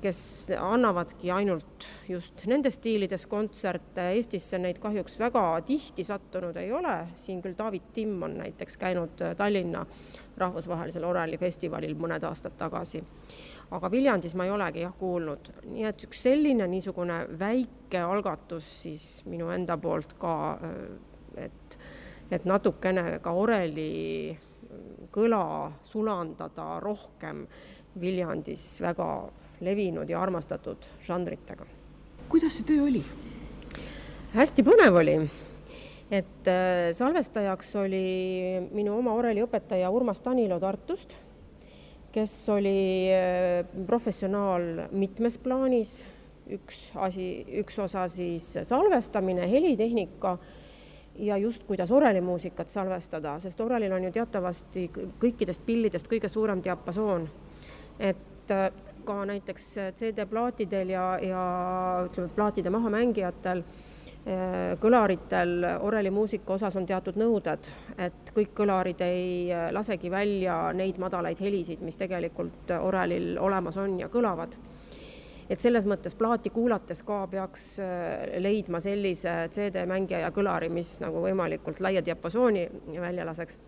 kes 0.02 0.20
annavadki 0.54 1.32
ainult 1.34 1.86
just 2.06 2.44
nendes 2.46 2.76
stiilides 2.78 3.24
kontserte, 3.26 4.04
Eestisse 4.14 4.60
neid 4.62 4.78
kahjuks 4.82 5.16
väga 5.18 5.42
tihti 5.66 6.04
sattunud 6.06 6.58
ei 6.62 6.70
ole, 6.72 7.08
siin 7.18 7.40
küll 7.42 7.58
David 7.58 7.88
Timm 7.94 8.22
on 8.24 8.36
näiteks 8.38 8.78
käinud 8.78 9.24
äh, 9.26 9.34
Tallinna 9.36 9.82
rahvusvahelisel 10.38 11.08
orelifestivalil 11.10 11.96
mõned 11.98 12.28
aastad 12.30 12.54
tagasi. 12.58 13.02
aga 13.72 13.92
Viljandis 13.92 14.36
ma 14.38 14.46
ei 14.46 14.52
olegi 14.54 14.84
jah 14.86 14.94
kuulnud, 15.00 15.50
nii 15.72 15.88
et 15.90 16.06
üks 16.06 16.22
selline 16.28 16.68
niisugune 16.70 17.18
väike 17.40 18.00
algatus 18.00 18.68
siis 18.84 19.08
minu 19.26 19.50
enda 19.50 19.78
poolt 19.78 20.14
ka, 20.22 20.36
äh, 20.62 21.48
et, 21.48 21.80
et 22.30 22.46
natukene 22.46 23.18
ka 23.26 23.34
oreli 23.34 24.38
kõla 25.12 25.74
sulandada 25.84 26.78
rohkem 26.84 27.48
Viljandis 27.98 28.70
väga 28.86 29.10
levinud 29.62 30.10
ja 30.10 30.22
armastatud 30.22 30.86
žanritega. 31.08 31.66
kuidas 32.30 32.58
see 32.58 32.68
töö 32.68 32.88
oli? 32.88 33.04
hästi 34.36 34.64
põnev 34.66 35.00
oli, 35.00 35.16
et 36.12 36.50
äh, 36.52 36.90
salvestajaks 36.98 37.76
oli 37.82 38.04
minu 38.76 38.98
oma 38.98 39.16
oreliõpetaja 39.18 39.90
Urmas 39.94 40.22
Tanilo 40.22 40.60
Tartust, 40.60 41.16
kes 42.14 42.36
oli 42.54 43.10
äh, 43.14 43.64
professionaal 43.88 44.88
mitmes 44.92 45.40
plaanis, 45.42 46.00
üks 46.54 46.88
asi, 46.96 47.28
üks 47.60 47.80
osa 47.84 48.06
siis 48.12 48.54
salvestamine, 48.68 49.48
helitehnika 49.52 50.38
ja 51.20 51.38
just 51.38 51.64
kuidas 51.68 51.92
orelimuusikat 51.92 52.70
salvestada, 52.70 53.40
sest 53.40 53.62
orelil 53.62 53.92
on 53.96 54.06
ju 54.08 54.12
teatavasti 54.16 54.88
kõikidest 54.94 55.66
pillidest 55.66 56.08
kõige 56.12 56.30
suurem 56.30 56.62
diapasoon. 56.64 57.30
et 58.00 58.52
äh, 58.52 58.72
ka 59.08 59.22
näiteks 59.26 59.68
CD-plaatidel 59.98 60.92
ja, 60.94 61.06
ja 61.24 61.44
ütleme, 62.06 62.30
plaatide 62.36 62.72
mahamängijatel, 62.74 63.64
eh, 64.26 64.74
kõlaritel 64.84 65.64
orelimuusika 65.88 66.58
osas 66.58 66.76
on 66.80 66.88
teatud 66.90 67.20
nõuded, 67.20 67.70
et 67.98 68.34
kõik 68.36 68.56
kõlarid 68.58 69.04
ei 69.06 69.28
eh, 69.52 69.70
lasegi 69.76 70.12
välja 70.12 70.60
neid 70.78 71.00
madalaid 71.02 71.40
helisid, 71.44 71.84
mis 71.86 72.00
tegelikult 72.00 72.76
orelil 72.82 73.38
olemas 73.40 73.80
on 73.82 74.00
ja 74.02 74.12
kõlavad. 74.12 74.60
Et 75.48 75.64
selles 75.64 75.86
mõttes 75.88 76.12
plaati 76.20 76.52
kuulates 76.52 77.06
ka 77.08 77.22
peaks 77.32 77.70
eh, 77.80 78.36
leidma 78.44 78.84
sellise 78.84 79.46
CD-mängija 79.56 80.26
ja 80.26 80.34
kõlari, 80.36 80.68
mis 80.70 80.98
nagu 81.00 81.24
võimalikult 81.24 81.80
laia 81.84 82.04
diapasooni 82.04 82.68
välja 83.00 83.26
laseks 83.28 83.60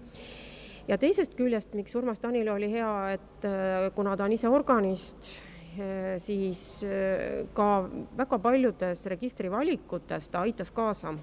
ja 0.89 0.97
teisest 0.97 1.35
küljest, 1.37 1.75
miks 1.77 1.95
Urmas 1.97 2.21
Tanilo 2.21 2.55
oli 2.57 2.69
hea, 2.71 2.93
et 3.15 3.47
äh, 3.47 3.89
kuna 3.95 4.15
ta 4.17 4.25
on 4.25 4.33
ise 4.35 4.49
organist, 4.49 5.31
äh, 5.77 6.15
siis 6.21 6.83
äh, 6.87 7.45
ka 7.53 7.69
väga 8.17 8.39
paljudes 8.41 9.05
registri 9.11 9.51
valikutes 9.53 10.29
ta 10.33 10.43
aitas 10.47 10.73
kaasa 10.75 11.13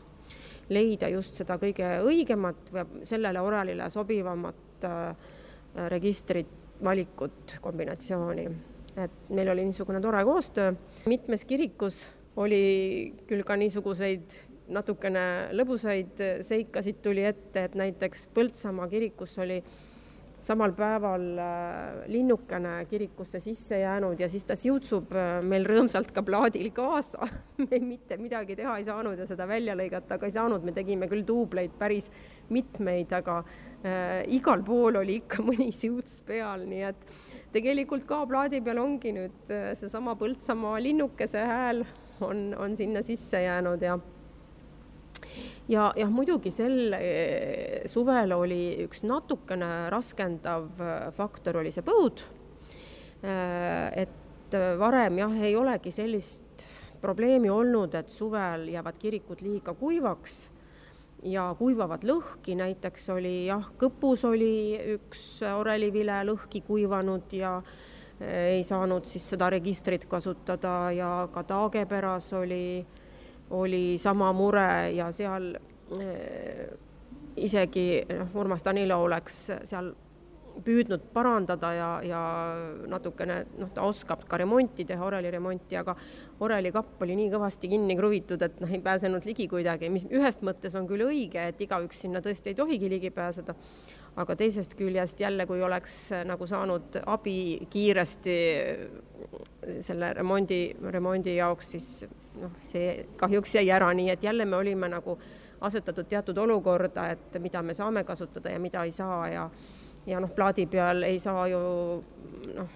leida 0.71 1.11
just 1.13 1.39
seda 1.39 1.59
kõige 1.63 1.89
õigemat 2.03 2.73
või 2.75 3.05
sellele 3.07 3.43
orelile 3.43 3.87
sobivamat 3.91 4.87
registrit, 5.93 6.49
valikut, 6.83 7.55
kombinatsiooni. 7.63 8.47
et 8.97 9.31
meil 9.31 9.49
oli 9.53 9.65
niisugune 9.69 10.01
tore 10.01 10.25
koostöö, 10.25 10.75
mitmes 11.07 11.45
kirikus 11.45 12.03
oli 12.37 13.15
küll 13.29 13.45
ka 13.47 13.57
niisuguseid 13.57 14.35
natukene 14.69 15.27
lõbusaid 15.57 16.23
seikasid 16.47 17.03
tuli 17.03 17.25
ette, 17.27 17.67
et 17.69 17.75
näiteks 17.79 18.29
Põltsamaa 18.35 18.89
kirikus 18.91 19.37
oli 19.43 19.61
samal 20.47 20.73
päeval 20.77 21.25
äh, 21.39 22.07
linnukene 22.07 22.87
kirikusse 22.91 23.41
sisse 23.41 23.81
jäänud 23.81 24.21
ja 24.21 24.29
siis 24.29 24.45
ta 24.45 24.57
siutsub 24.57 25.11
äh, 25.17 25.41
meil 25.43 25.67
rõõmsalt 25.67 26.13
ka 26.15 26.23
plaadil 26.23 26.71
kaasa. 26.77 27.27
Me 27.67 27.81
mitte 27.83 28.19
midagi 28.21 28.57
teha 28.59 28.77
ei 28.79 28.87
saanud 28.87 29.19
ja 29.19 29.27
seda 29.27 29.49
välja 29.49 29.75
lõigata 29.79 30.21
ka 30.21 30.29
ei 30.29 30.37
saanud, 30.37 30.65
me 30.67 30.75
tegime 30.77 31.09
küll 31.11 31.27
duubleid 31.27 31.75
päris 31.79 32.11
mitmeid, 32.55 33.13
aga 33.17 33.41
äh, 33.43 34.23
igal 34.39 34.63
pool 34.67 35.01
oli 35.03 35.21
ikka 35.23 35.43
mõni 35.49 35.73
siuts 35.75 36.21
peal, 36.27 36.67
nii 36.69 36.85
et 36.93 37.09
tegelikult 37.57 38.07
ka 38.07 38.23
plaadi 38.29 38.63
peal 38.63 38.83
ongi 38.85 39.15
nüüd 39.17 39.55
äh, 39.55 39.73
seesama 39.81 40.15
Põltsamaa 40.21 40.79
linnukese 40.85 41.43
hääl 41.43 41.83
on, 42.21 42.53
on 42.55 42.77
sinna 42.79 43.03
sisse 43.03 43.43
jäänud 43.43 43.83
ja 43.83 43.99
ja 45.69 45.91
jah, 45.99 46.11
muidugi 46.13 46.53
sel 46.55 46.95
eh, 46.99 47.85
suvel 47.91 48.35
oli 48.37 48.61
üks 48.87 49.03
natukene 49.07 49.89
raskendav 49.93 50.69
eh, 50.81 51.09
faktor, 51.17 51.61
oli 51.63 51.73
see 51.75 51.85
põud. 51.87 52.23
Eh, 53.27 54.05
et 54.05 54.57
varem 54.79 55.19
jah, 55.19 55.33
ei 55.43 55.57
olegi 55.59 55.91
sellist 55.91 56.67
probleemi 57.03 57.51
olnud, 57.51 57.95
et 57.99 58.11
suvel 58.11 58.69
jäävad 58.73 59.01
kirikud 59.01 59.43
liiga 59.43 59.75
kuivaks 59.77 60.47
ja 61.27 61.49
kuivavad 61.59 62.05
lõhki, 62.07 62.55
näiteks 62.59 63.11
oli 63.17 63.35
jah, 63.49 63.67
kõpus 63.81 64.23
oli 64.29 64.79
üks 64.95 65.43
orelivile 65.49 66.23
lõhki 66.29 66.63
kuivanud 66.67 67.35
ja 67.35 67.59
ei 68.21 68.63
saanud 68.65 69.05
siis 69.05 69.27
seda 69.35 69.51
registrit 69.53 70.07
kasutada 70.09 70.93
ja 70.95 71.11
ka 71.33 71.43
Taageperas 71.45 72.31
oli, 72.39 72.87
oli 73.51 73.99
sama 73.99 74.33
mure 74.33 74.91
ja 74.95 75.11
seal 75.13 75.53
isegi 77.37 78.03
noh, 78.19 78.33
Urmas 78.35 78.65
Danilo 78.65 79.03
oleks 79.03 79.51
seal 79.65 79.93
püüdnud 80.65 81.09
parandada 81.15 81.73
ja, 81.75 81.89
ja 82.07 82.21
natukene 82.89 83.43
noh, 83.59 83.71
ta 83.75 83.85
oskab 83.87 84.25
ka 84.29 84.39
remonti 84.41 84.87
teha, 84.89 85.05
oreliremonti, 85.05 85.77
aga 85.81 85.97
orelikapp 86.45 87.03
oli 87.05 87.17
nii 87.19 87.31
kõvasti 87.35 87.71
kinni 87.73 87.97
kruvitud, 87.99 88.43
et 88.43 88.61
noh, 88.63 88.73
ei 88.73 88.83
pääsenud 88.85 89.27
ligi 89.29 89.49
kuidagi, 89.51 89.91
mis 89.93 90.07
ühest 90.11 90.45
mõttes 90.47 90.77
on 90.79 90.89
küll 90.89 91.07
õige, 91.07 91.49
et 91.51 91.61
igaüks 91.67 92.05
sinna 92.07 92.23
tõesti 92.25 92.53
ei 92.53 92.59
tohigi 92.59 92.91
ligi 92.91 93.13
pääseda, 93.15 93.57
aga 94.17 94.37
teisest 94.37 94.77
küljest 94.79 95.21
jälle, 95.21 95.47
kui 95.47 95.63
oleks 95.63 95.99
nagu 96.29 96.49
saanud 96.49 97.01
abi 97.07 97.39
kiiresti 97.71 98.37
selle 99.85 100.13
remondi, 100.17 100.61
remondi 100.93 101.37
jaoks, 101.37 101.75
siis 101.77 101.91
noh, 102.41 102.55
see 102.65 103.03
kahjuks 103.21 103.59
jäi 103.59 103.69
ära, 103.73 103.91
nii 103.97 104.13
et 104.15 104.25
jälle 104.25 104.49
me 104.49 104.57
olime 104.57 104.89
nagu 104.93 105.19
asetatud 105.67 106.09
teatud 106.09 106.39
olukorda, 106.39 107.11
et 107.15 107.39
mida 107.41 107.63
me 107.63 107.75
saame 107.75 108.05
kasutada 108.05 108.53
ja 108.53 108.61
mida 108.61 108.85
ei 108.85 108.93
saa 108.93 109.29
ja 109.29 109.51
ja 110.07 110.23
noh, 110.23 110.33
plaadi 110.35 110.67
peal 110.71 111.07
ei 111.07 111.19
saa 111.23 111.47
ju 111.51 111.61
noh, 112.57 112.75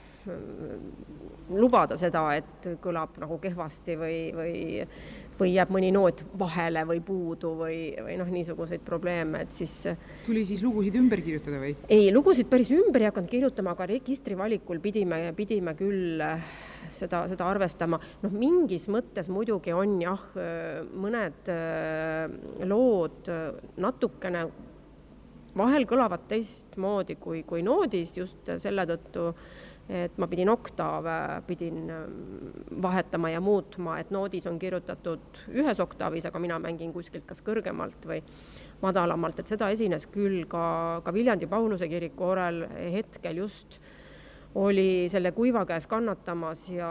lubada 1.50 1.96
seda, 1.98 2.26
et 2.38 2.68
kõlab 2.82 3.16
nagu 3.22 3.38
kehvasti 3.42 3.96
või, 3.98 4.18
või 4.36 4.54
või 5.40 5.54
jääb 5.54 5.72
mõni 5.72 5.90
noot 5.94 6.22
vahele 6.38 6.82
või 6.88 7.00
puudu 7.04 7.54
või, 7.58 7.78
või 7.96 8.16
noh, 8.20 8.28
niisuguseid 8.28 8.82
probleeme, 8.84 9.44
et 9.46 9.54
siis 9.56 9.74
tuli 10.26 10.44
siis 10.48 10.62
lugusid 10.64 10.96
ümber 11.00 11.22
kirjutada 11.24 11.60
või? 11.62 11.74
ei, 11.88 12.10
lugusid 12.14 12.50
päris 12.50 12.72
ümber 12.76 13.04
ei 13.04 13.10
hakanud 13.10 13.32
kirjutama, 13.32 13.74
aga 13.76 13.88
registri 13.94 14.36
valikul 14.38 14.82
pidime, 14.84 15.22
pidime 15.38 15.74
küll 15.78 16.20
seda, 16.92 17.24
seda 17.30 17.48
arvestama. 17.48 18.00
noh, 18.24 18.34
mingis 18.34 18.88
mõttes 18.92 19.30
muidugi 19.32 19.74
on 19.76 19.96
jah, 20.02 20.26
mõned 20.92 21.52
lood 22.68 23.32
natukene 23.80 24.44
vahel 25.56 25.86
kõlavad 25.88 26.28
teistmoodi 26.30 27.16
kui, 27.20 27.42
kui 27.46 27.62
noodis 27.66 28.14
just 28.16 28.50
selle 28.62 28.86
tõttu, 28.88 29.30
et 29.90 30.18
ma 30.22 30.28
pidin 30.30 30.50
oktaave, 30.52 31.16
pidin 31.48 31.90
ähm, 31.90 32.18
vahetama 32.82 33.32
ja 33.32 33.40
muutma, 33.42 33.98
et 33.98 34.12
noodis 34.14 34.46
on 34.46 34.58
kirjutatud 34.58 35.40
ühes 35.50 35.80
oktaavis, 35.82 36.28
aga 36.30 36.42
mina 36.42 36.60
mängin 36.62 36.92
kuskilt 36.94 37.26
kas 37.26 37.42
kõrgemalt 37.46 38.06
või 38.06 38.20
madalamalt, 38.84 39.42
et 39.42 39.50
seda 39.50 39.70
esines 39.74 40.06
küll 40.12 40.44
ka, 40.50 41.00
ka 41.04 41.14
Viljandi 41.14 41.50
Pauluse 41.50 41.90
kiriku 41.90 42.30
orel 42.30 42.62
hetkel 42.94 43.42
just 43.42 43.80
oli 44.54 45.06
selle 45.10 45.30
kuiva 45.32 45.62
käes 45.66 45.86
kannatamas 45.86 46.64
ja, 46.74 46.90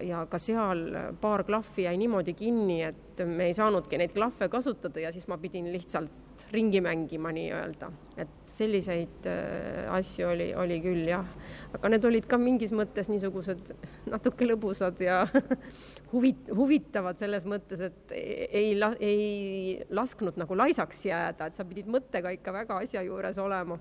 ja 0.00 0.22
ka 0.30 0.38
seal 0.40 0.86
paar 1.20 1.44
klahvi 1.44 1.84
jäi 1.84 1.96
niimoodi 2.00 2.32
kinni, 2.36 2.78
et 2.86 3.20
me 3.28 3.50
ei 3.50 3.56
saanudki 3.56 3.98
neid 4.00 4.14
klahve 4.16 4.48
kasutada 4.52 5.02
ja 5.04 5.12
siis 5.12 5.28
ma 5.28 5.36
pidin 5.40 5.68
lihtsalt 5.72 6.46
ringi 6.52 6.80
mängima 6.84 7.32
nii-öelda. 7.32 7.90
et 8.16 8.32
selliseid 8.48 9.28
äh, 9.28 9.92
asju 9.92 10.28
oli, 10.28 10.48
oli 10.54 10.80
küll 10.84 11.04
jah, 11.08 11.28
aga 11.76 11.92
need 11.92 12.04
olid 12.08 12.28
ka 12.28 12.38
mingis 12.40 12.72
mõttes 12.76 13.08
niisugused 13.12 13.72
natuke 14.12 14.48
lõbusad 14.48 15.00
ja 15.04 15.22
huvit-, 16.14 16.48
huvitavad 16.48 17.20
selles 17.20 17.44
mõttes, 17.48 17.80
et 17.90 18.16
ei, 18.16 18.72
ei 19.00 19.78
lasknud 19.90 20.40
nagu 20.40 20.56
laisaks 20.56 21.04
jääda, 21.08 21.48
et 21.48 21.56
sa 21.56 21.68
pidid 21.68 21.88
mõttega 21.92 22.32
ikka 22.36 22.56
väga 22.56 22.84
asja 22.84 23.04
juures 23.04 23.40
olema 23.40 23.80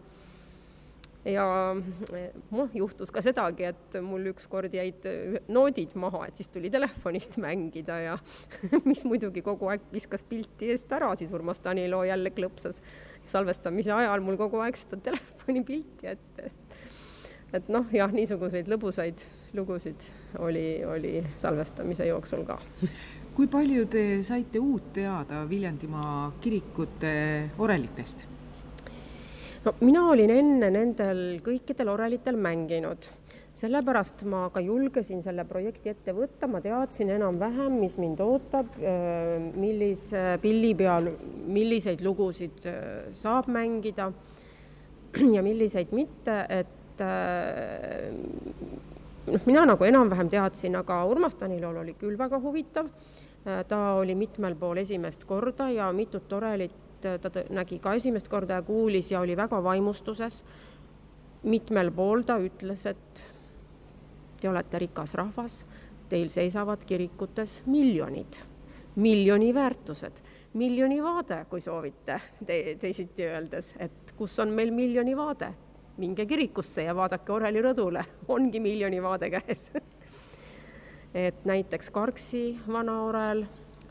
ja 1.25 1.45
noh, 1.75 2.69
juhtus 2.73 3.11
ka 3.13 3.23
sedagi, 3.25 3.69
et 3.71 3.97
mul 4.05 4.29
ükskord 4.31 4.73
jäid 4.75 5.07
noodid 5.51 5.95
maha, 5.99 6.25
et 6.29 6.38
siis 6.39 6.51
tuli 6.53 6.69
telefonist 6.73 7.39
mängida 7.41 7.97
ja 8.03 8.17
mis 8.89 9.05
muidugi 9.09 9.43
kogu 9.45 9.71
aeg 9.73 9.88
viskas 9.93 10.25
pilti 10.29 10.69
eest 10.73 10.91
ära, 10.93 11.13
siis 11.17 11.33
Urmas 11.35 11.63
Tanilo 11.65 12.03
jälle 12.05 12.33
klõpsas 12.35 12.81
salvestamise 13.31 13.93
ajal 13.95 14.21
mul 14.25 14.38
kogu 14.38 14.61
aeg 14.61 14.77
seda 14.79 15.01
telefonipilti 15.09 16.13
ette. 16.13 16.51
et 17.55 17.73
noh, 17.73 17.89
jah, 17.93 18.11
niisuguseid 18.13 18.69
lõbusaid 18.69 19.25
lugusid 19.55 20.05
oli, 20.43 20.83
oli 20.85 21.23
salvestamise 21.41 22.05
jooksul 22.11 22.45
ka. 22.45 22.59
kui 23.35 23.47
palju 23.51 23.88
te 23.91 24.05
saite 24.23 24.61
uut 24.61 24.93
teada 24.93 25.45
Viljandimaa 25.49 26.31
kirikute 26.41 27.15
orelitest? 27.57 28.27
No 29.65 29.73
mina 29.82 30.04
olin 30.12 30.30
enne 30.30 30.69
nendel 30.73 31.21
kõikidel 31.45 31.89
orelitel 31.89 32.38
mänginud, 32.38 33.08
sellepärast 33.58 34.21
ma 34.30 34.43
ka 34.54 34.62
julgesin 34.62 35.23
selle 35.25 35.45
projekti 35.49 35.89
ette 35.89 36.13
võtta, 36.13 36.49
ma 36.51 36.62
teadsin 36.62 37.10
enam-vähem, 37.15 37.80
mis 37.82 37.97
mind 38.01 38.21
ootab, 38.21 38.75
äh, 38.78 39.39
millise 39.58 40.36
pilli 40.43 40.75
peal 40.78 41.10
milliseid 41.49 42.04
lugusid 42.06 42.67
äh, 42.69 43.10
saab 43.17 43.49
mängida 43.54 44.12
ja 45.36 45.45
milliseid 45.45 45.95
mitte, 45.97 46.39
et 46.51 47.01
äh, 47.01 48.12
noh, 49.32 49.49
mina 49.49 49.65
nagu 49.65 49.89
enam-vähem 49.89 50.30
teadsin, 50.30 50.78
aga 50.78 51.01
Urmas 51.10 51.39
Danilol 51.39 51.82
oli 51.82 51.97
küll 51.97 52.19
väga 52.19 52.41
huvitav. 52.43 52.91
ta 53.45 53.78
oli 53.93 54.15
mitmel 54.17 54.56
pool 54.58 54.80
esimest 54.82 55.21
korda 55.30 55.67
ja 55.69 55.91
mitut 55.93 56.32
orelit 56.34 56.84
ta 57.21 57.43
nägi 57.49 57.79
ka 57.79 57.93
esimest 57.97 58.27
korda 58.31 58.59
ja 58.59 58.65
kuulis 58.65 59.11
ja 59.11 59.19
oli 59.19 59.37
väga 59.37 59.63
vaimustuses. 59.63 60.43
mitmel 61.43 61.91
pool 61.91 62.21
ta 62.25 62.39
ütles, 62.41 62.85
et 62.89 63.23
te 64.41 64.49
olete 64.49 64.79
rikas 64.79 65.13
rahvas, 65.13 65.65
teil 66.09 66.29
seisavad 66.29 66.85
kirikutes 66.85 67.61
miljonid, 67.65 68.39
miljoni 68.95 69.53
väärtused, 69.53 70.23
miljoni 70.53 71.03
vaade, 71.03 71.45
kui 71.49 71.61
soovite 71.61 72.19
te, 72.45 72.77
teisiti 72.81 73.27
öeldes, 73.27 73.75
et 73.79 74.15
kus 74.17 74.39
on 74.39 74.49
meil 74.49 74.71
miljoni 74.73 75.17
vaade, 75.17 75.51
minge 75.97 76.25
kirikusse 76.25 76.83
ja 76.83 76.95
vaadake 76.95 77.31
Oreli 77.31 77.61
rõdule, 77.61 78.05
ongi 78.27 78.59
miljoni 78.59 79.03
vaade 79.03 79.29
käes 79.29 79.69
et 81.15 81.45
näiteks 81.45 81.89
Karksi 81.89 82.57
vanaorel 82.67 83.45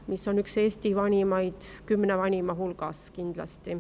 mis 0.07 0.29
on 0.29 0.38
üks 0.43 0.57
Eesti 0.61 0.95
vanimaid, 0.97 1.67
kümne 1.87 2.17
vanima 2.19 2.55
hulgas 2.55 3.09
kindlasti. 3.14 3.77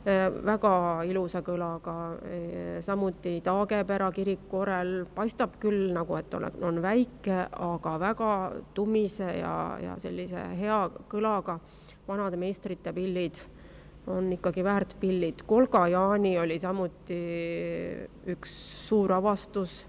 Äh, 0.00 0.26
väga 0.32 0.72
ilusa 1.04 1.42
kõlaga, 1.44 1.94
äh, 2.24 2.80
samuti 2.80 3.40
Taagepera 3.44 4.10
kiriku 4.16 4.62
orel 4.62 5.04
paistab 5.14 5.58
küll 5.60 5.90
nagu, 5.92 6.16
et 6.16 6.34
ole, 6.34 6.48
on 6.64 6.80
väike, 6.82 7.46
aga 7.52 7.98
väga 8.00 8.34
tumise 8.74 9.28
ja, 9.38 9.54
ja 9.82 9.96
sellise 10.00 10.46
hea 10.56 10.82
kõlaga 11.08 11.58
vanade 12.08 12.40
meistrite 12.40 12.94
pillid 12.96 13.42
on 14.06 14.32
ikkagi 14.32 14.64
väärt 14.64 14.96
pillid. 15.00 15.44
Kolga 15.46 15.86
Jaani 15.88 16.38
oli 16.38 16.58
samuti 16.58 17.20
üks 18.32 18.54
suur 18.88 19.12
avastus, 19.12 19.82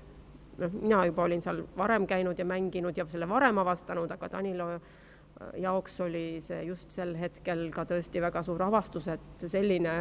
noh, 0.59 0.73
mina 0.81 1.05
juba 1.07 1.23
olin 1.23 1.41
seal 1.43 1.63
varem 1.77 2.07
käinud 2.09 2.39
ja 2.39 2.45
mänginud 2.45 2.97
ja 2.97 3.05
selle 3.09 3.29
varem 3.29 3.57
avastanud, 3.63 4.11
aga 4.11 4.29
Danilo 4.31 4.67
jaoks 5.61 5.99
oli 6.05 6.41
see 6.45 6.63
just 6.67 6.91
sel 6.95 7.13
hetkel 7.19 7.67
ka 7.73 7.85
tõesti 7.89 8.21
väga 8.23 8.43
suur 8.45 8.61
avastus, 8.65 9.07
et 9.11 9.45
selline 9.51 9.95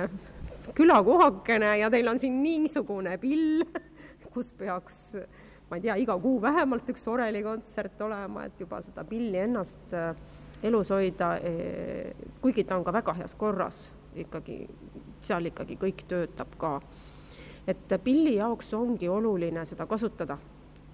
külakohakene 0.76 1.76
ja 1.80 1.90
teil 1.92 2.08
on 2.10 2.20
siin 2.22 2.42
niisugune 2.42 3.16
pill, 3.22 3.62
kus 4.34 4.52
peaks, 4.58 4.98
ma 5.70 5.78
ei 5.78 5.86
tea, 5.86 5.96
iga 6.04 6.16
kuu 6.22 6.40
vähemalt 6.42 6.90
üks 6.92 7.06
orelikontsert 7.10 8.00
olema, 8.06 8.46
et 8.46 8.60
juba 8.60 8.80
seda 8.84 9.04
pilli 9.08 9.40
ennast 9.42 9.96
äh, 9.96 10.12
elus 10.62 10.90
hoida, 10.92 11.34
e, 11.42 12.14
kuigi 12.42 12.64
ta 12.64 12.76
on 12.76 12.84
ka 12.84 12.92
väga 12.92 13.16
heas 13.22 13.34
korras 13.38 13.86
ikkagi, 14.18 14.62
seal 15.24 15.48
ikkagi 15.50 15.78
kõik 15.80 16.04
töötab 16.08 16.56
ka. 16.60 16.80
et 17.68 17.92
pilli 18.04 18.34
jaoks 18.34 18.72
ongi 18.74 19.08
oluline 19.08 19.64
seda 19.68 19.86
kasutada, 19.86 20.38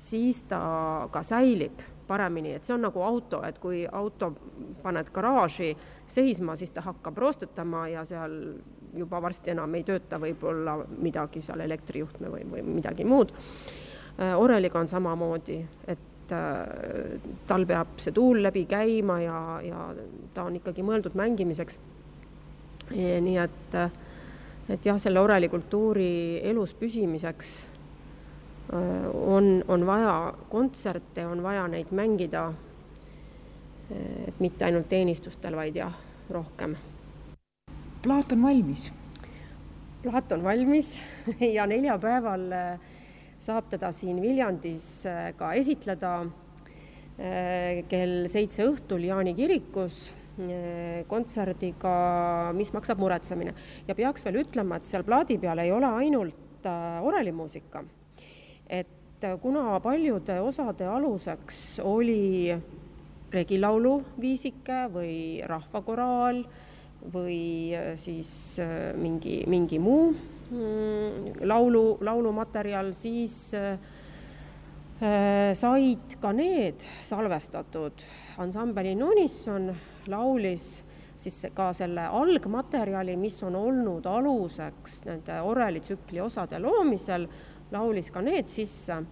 siis 0.03 0.43
ta 0.49 1.09
ka 1.13 1.23
säilib 1.23 1.81
paremini, 2.07 2.55
et 2.57 2.65
see 2.65 2.75
on 2.77 2.85
nagu 2.87 3.03
auto, 3.03 3.43
et 3.47 3.59
kui 3.63 3.85
auto 3.87 4.33
paned 4.83 5.11
garaaži 5.15 5.73
seisma, 6.09 6.57
siis 6.57 6.73
ta 6.75 6.85
hakkab 6.87 7.19
roostetama 7.19 7.87
ja 7.93 8.05
seal 8.09 8.37
juba 8.97 9.21
varsti 9.23 9.53
enam 9.53 9.75
ei 9.77 9.85
tööta 9.87 10.21
võib-olla 10.23 10.79
midagi 11.03 11.43
seal, 11.45 11.61
elektrijuhtme 11.67 12.31
või, 12.33 12.47
või 12.51 12.65
midagi 12.79 13.05
muud. 13.05 13.35
Äh, 14.17 14.33
oreliga 14.39 14.81
on 14.81 14.89
samamoodi, 14.89 15.59
et 15.87 16.33
äh, 16.33 17.21
tal 17.47 17.67
peab 17.69 17.99
see 18.03 18.15
tuul 18.17 18.43
läbi 18.47 18.65
käima 18.71 19.21
ja, 19.25 19.39
ja 19.67 19.87
ta 20.35 20.49
on 20.49 20.57
ikkagi 20.61 20.87
mõeldud 20.87 21.19
mängimiseks. 21.19 21.79
nii 22.91 23.39
et, 23.43 23.75
et 24.71 24.85
jah, 24.87 24.99
selle 25.03 25.21
orelikultuuri 25.21 26.41
elus 26.47 26.75
püsimiseks 26.79 27.57
Äh, 27.59 27.76
on, 28.73 29.65
on 29.69 29.87
vaja 29.87 30.35
kontserte, 30.51 31.27
on 31.27 31.43
vaja 31.43 31.69
neid 31.71 31.93
mängida. 31.95 32.49
Äh, 33.91 34.29
et 34.29 34.41
mitte 34.43 34.67
ainult 34.67 34.89
teenistustel, 34.91 35.55
vaid 35.57 35.77
jah, 35.79 35.95
rohkem 36.31 36.75
plaat 38.03 38.33
on 38.35 38.43
valmis? 38.43 38.89
plaat 40.03 40.33
on 40.35 40.43
valmis 40.43 40.97
ja 41.57 41.67
neljapäeval 41.67 42.45
äh, 42.55 42.81
saab 43.43 43.71
teda 43.71 43.93
siin 43.95 44.19
Viljandis 44.23 44.89
äh, 45.07 45.31
ka 45.39 45.55
esitleda 45.59 46.19
kell 47.17 48.27
seitse 48.29 48.67
õhtul 48.69 49.07
Jaani 49.09 49.33
kirikus 49.33 50.11
kontserdiga 51.09 51.93
Mis 52.53 52.69
maksab 52.77 53.01
muretsemine 53.01 53.55
ja 53.89 53.97
peaks 53.97 54.21
veel 54.27 54.43
ütlema, 54.43 54.77
et 54.77 54.85
seal 54.85 55.07
plaadi 55.07 55.39
peal 55.41 55.63
ei 55.63 55.73
ole 55.73 55.89
ainult 56.03 56.69
orelimuusika. 56.69 57.81
Et 58.69 59.27
kuna 59.43 59.81
paljude 59.81 60.41
osade 60.41 60.87
aluseks 60.87 61.81
oli 61.85 62.55
regilaulu 63.33 63.99
viisike 64.21 64.87
või 64.93 65.43
rahvakoraal 65.47 66.43
või 67.13 67.75
siis 68.01 68.31
äh, 68.63 68.95
mingi, 68.99 69.43
mingi 69.47 69.79
muu 69.79 70.11
mm, 70.13 71.45
laulu, 71.47 71.99
laulumaterjal, 72.01 72.93
siis 72.97 73.55
äh, 73.55 73.79
said 75.55 76.17
ka 76.21 76.33
need 76.33 76.87
salvestatud. 77.05 78.05
ansambel 78.39 78.93
Inunison 78.95 79.71
laulis 80.09 80.85
siis 81.17 81.47
ka 81.55 81.71
selle 81.77 82.07
algmaterjali, 82.13 83.17
mis 83.17 83.39
on 83.47 83.57
olnud 83.57 84.07
aluseks 84.07 85.03
nende 85.07 85.41
orelitsükli 85.41 86.21
osade 86.21 86.61
loomisel, 86.61 87.27
laulis 87.71 88.11
ka 88.11 88.21
need 88.23 88.49
sisse. 88.49 89.03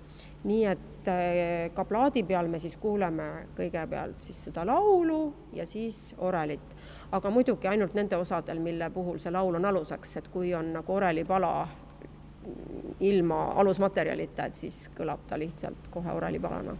nii 0.45 0.65
et 0.65 0.95
et 1.13 1.75
ka 1.75 1.85
plaadi 1.85 2.23
peal 2.25 2.49
me 2.49 2.59
siis 2.59 2.77
kuuleme 2.81 3.27
kõigepealt 3.57 4.23
siis 4.25 4.45
seda 4.49 4.65
laulu 4.67 5.35
ja 5.53 5.67
siis 5.67 6.15
orelit. 6.19 6.77
aga 7.13 7.31
muidugi 7.31 7.69
ainult 7.69 7.95
nende 7.95 8.17
osadel, 8.17 8.59
mille 8.61 8.91
puhul 8.91 9.19
see 9.19 9.33
laul 9.33 9.55
on 9.55 9.65
aluseks, 9.65 10.17
et 10.17 10.29
kui 10.29 10.55
on 10.55 10.73
nagu 10.73 10.93
orelipala 10.93 11.69
ilma 13.01 13.53
alusmaterjalita, 13.61 14.47
et 14.47 14.55
siis 14.55 14.91
kõlab 14.97 15.27
ta 15.29 15.39
lihtsalt 15.39 15.89
kohe 15.91 16.13
orelipalana. 16.13 16.77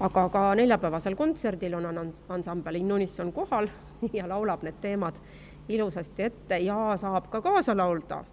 aga 0.00 0.28
ka 0.28 0.54
neljapäevasel 0.54 1.16
kontserdil 1.16 1.74
on 1.74 2.12
ansambel 2.28 2.74
Innunison 2.74 3.32
kohal 3.32 3.68
ja 4.18 4.28
laulab 4.28 4.62
need 4.62 4.80
teemad 4.80 5.20
ilusasti 5.68 6.22
ette 6.22 6.58
ja 6.58 6.96
saab 6.96 7.28
ka 7.30 7.40
kaasa 7.40 7.76
laulda. 7.76 8.24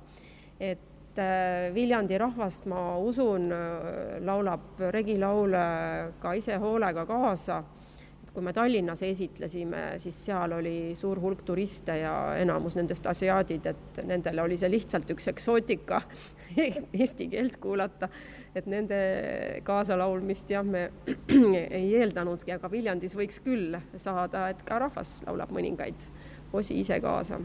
et 0.60 0.87
et 1.18 1.24
äh, 1.24 1.74
Viljandi 1.74 2.18
rahvast, 2.18 2.68
ma 2.70 2.98
usun, 3.02 3.50
äh, 3.52 4.20
laulab 4.26 4.80
regilaule 4.94 6.14
ka 6.22 6.34
ise 6.38 6.58
hoolega 6.62 7.06
kaasa. 7.06 7.64
et 8.24 8.32
kui 8.34 8.44
me 8.44 8.52
Tallinnas 8.54 9.02
esitlesime, 9.02 9.98
siis 9.98 10.18
seal 10.26 10.52
oli 10.52 10.94
suur 10.96 11.20
hulk 11.22 11.44
turiste 11.48 11.96
ja 12.02 12.36
enamus 12.36 12.76
nendest 12.76 13.06
asiaadid, 13.08 13.66
et 13.66 14.02
nendele 14.04 14.42
oli 14.42 14.58
see 14.58 14.70
lihtsalt 14.70 15.10
üks 15.10 15.30
eksootika 15.32 16.02
eesti 17.00 17.30
keelt 17.32 17.58
kuulata. 17.58 18.10
et 18.56 18.66
nende 18.66 19.62
kaasalaulmist 19.64 20.50
jah, 20.52 20.66
me 20.66 20.92
ei 21.80 21.96
eeldanudki, 21.96 22.52
aga 22.52 22.72
Viljandis 22.72 23.16
võiks 23.16 23.40
küll 23.44 23.78
saada, 23.96 24.50
et 24.50 24.64
ka 24.64 24.80
rahvas 24.86 25.22
laulab 25.26 25.54
mõningaid 25.56 26.10
osi 26.54 26.80
ise 26.80 27.00
kaasa. 27.00 27.40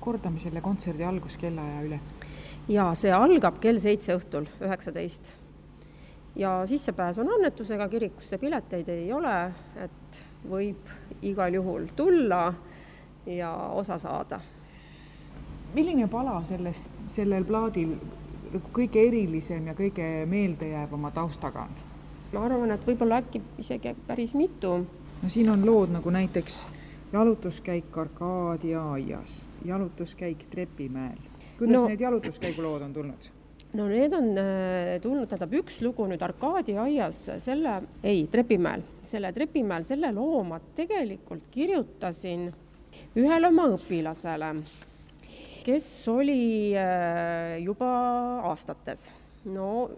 kordame 0.00 0.40
selle 0.40 0.60
kontserdi 0.60 1.04
alguskellaaja 1.04 1.84
üle 1.86 2.00
ja 2.68 2.90
see 2.96 3.12
algab 3.12 3.58
kell 3.60 3.78
seitse 3.82 4.14
õhtul, 4.16 4.46
üheksateist. 4.62 5.32
ja 6.36 6.62
sissepääs 6.66 7.18
on 7.18 7.28
annetusega, 7.36 7.88
kirikusse 7.88 8.38
pileteid 8.38 8.88
ei 8.88 9.12
ole, 9.12 9.52
et 9.76 10.20
võib 10.48 10.90
igal 11.22 11.54
juhul 11.54 11.86
tulla 11.96 12.54
ja 13.26 13.52
osa 13.54 13.98
saada. 13.98 14.40
milline 15.74 16.08
pala 16.08 16.42
sellest, 16.48 16.90
sellel 17.08 17.44
plaadil 17.44 17.96
kõige 18.72 19.06
erilisem 19.08 19.66
ja 19.66 19.74
kõige 19.74 20.26
meeldejäävama 20.26 21.10
taustaga 21.10 21.68
on? 21.68 21.76
ma 22.32 22.44
arvan, 22.44 22.70
et 22.70 22.86
võib-olla 22.86 23.20
äkki 23.22 23.42
isegi 23.58 23.94
päris 24.06 24.34
mitu. 24.34 24.86
no 25.22 25.28
siin 25.28 25.50
on 25.50 25.66
lood 25.66 25.92
nagu 25.92 26.10
näiteks 26.10 26.68
jalutuskäik 27.12 27.98
Arkaadia 27.98 28.90
aias, 28.92 29.44
jalutuskäik 29.64 30.46
Trepimäel 30.50 31.33
kuidas 31.58 31.76
no, 31.76 31.88
need 31.88 32.00
jalutuskäigulood 32.00 32.82
on 32.82 32.92
tulnud? 32.92 33.30
no 33.74 33.88
need 33.90 34.12
on 34.14 34.30
äh, 34.38 35.00
tulnud, 35.02 35.28
tähendab 35.28 35.54
üks 35.60 35.80
lugu 35.82 36.06
nüüd 36.10 36.22
Arkaadia 36.22 36.84
aias, 36.86 37.24
selle, 37.42 37.80
ei, 38.06 38.24
Trepimäel, 38.30 38.84
selle 39.06 39.32
Trepimäel, 39.34 39.86
selle 39.86 40.12
loo 40.14 40.44
ma 40.46 40.60
tegelikult 40.76 41.48
kirjutasin 41.54 42.48
ühele 43.18 43.50
oma 43.50 43.66
õpilasele, 43.74 44.52
kes 45.66 45.90
oli 46.12 46.38
äh, 46.78 47.58
juba 47.64 47.90
aastates, 48.52 49.08
no 49.50 49.90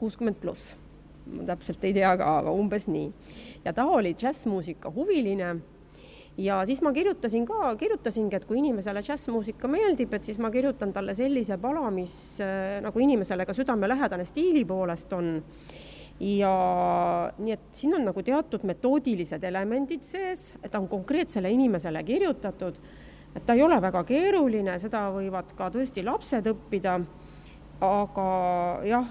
kuuskümmend 0.00 0.40
pluss, 0.42 0.74
ma 1.32 1.46
täpselt 1.52 1.84
ei 1.86 1.96
tea 1.96 2.12
ka, 2.18 2.38
aga 2.42 2.52
umbes 2.52 2.88
nii. 2.90 3.08
ja 3.64 3.72
ta 3.72 3.86
oli 3.88 4.12
džässmuusika 4.18 4.92
huviline 4.92 5.54
ja 6.38 6.62
siis 6.66 6.82
ma 6.82 6.92
kirjutasin 6.92 7.44
ka, 7.46 7.74
kirjutasingi, 7.76 8.36
et 8.36 8.44
kui 8.48 8.58
inimesele 8.60 9.02
džässmuusika 9.04 9.68
meeldib, 9.68 10.14
et 10.16 10.24
siis 10.24 10.38
ma 10.40 10.50
kirjutan 10.50 10.92
talle 10.92 11.14
sellise 11.16 11.58
pala, 11.60 11.90
mis 11.92 12.14
äh, 12.40 12.80
nagu 12.84 13.02
inimesele 13.04 13.46
ka 13.46 13.56
südamelähedane 13.56 14.24
stiili 14.28 14.64
poolest 14.64 15.12
on. 15.12 15.42
ja 16.22 16.52
nii, 17.38 17.52
et 17.52 17.72
siin 17.74 17.96
on 17.96 18.04
nagu 18.06 18.22
teatud 18.22 18.62
metoodilised 18.68 19.42
elemendid 19.44 20.04
sees, 20.06 20.52
et 20.62 20.70
ta 20.70 20.78
on 20.78 20.86
konkreetsele 20.88 21.50
inimesele 21.50 22.02
kirjutatud, 22.06 22.78
et 23.34 23.46
ta 23.46 23.56
ei 23.56 23.62
ole 23.64 23.80
väga 23.82 24.04
keeruline, 24.06 24.78
seda 24.78 25.08
võivad 25.10 25.50
ka 25.58 25.70
tõesti 25.74 26.04
lapsed 26.06 26.46
õppida, 26.52 27.00
aga 27.82 28.28
jah, 28.86 29.10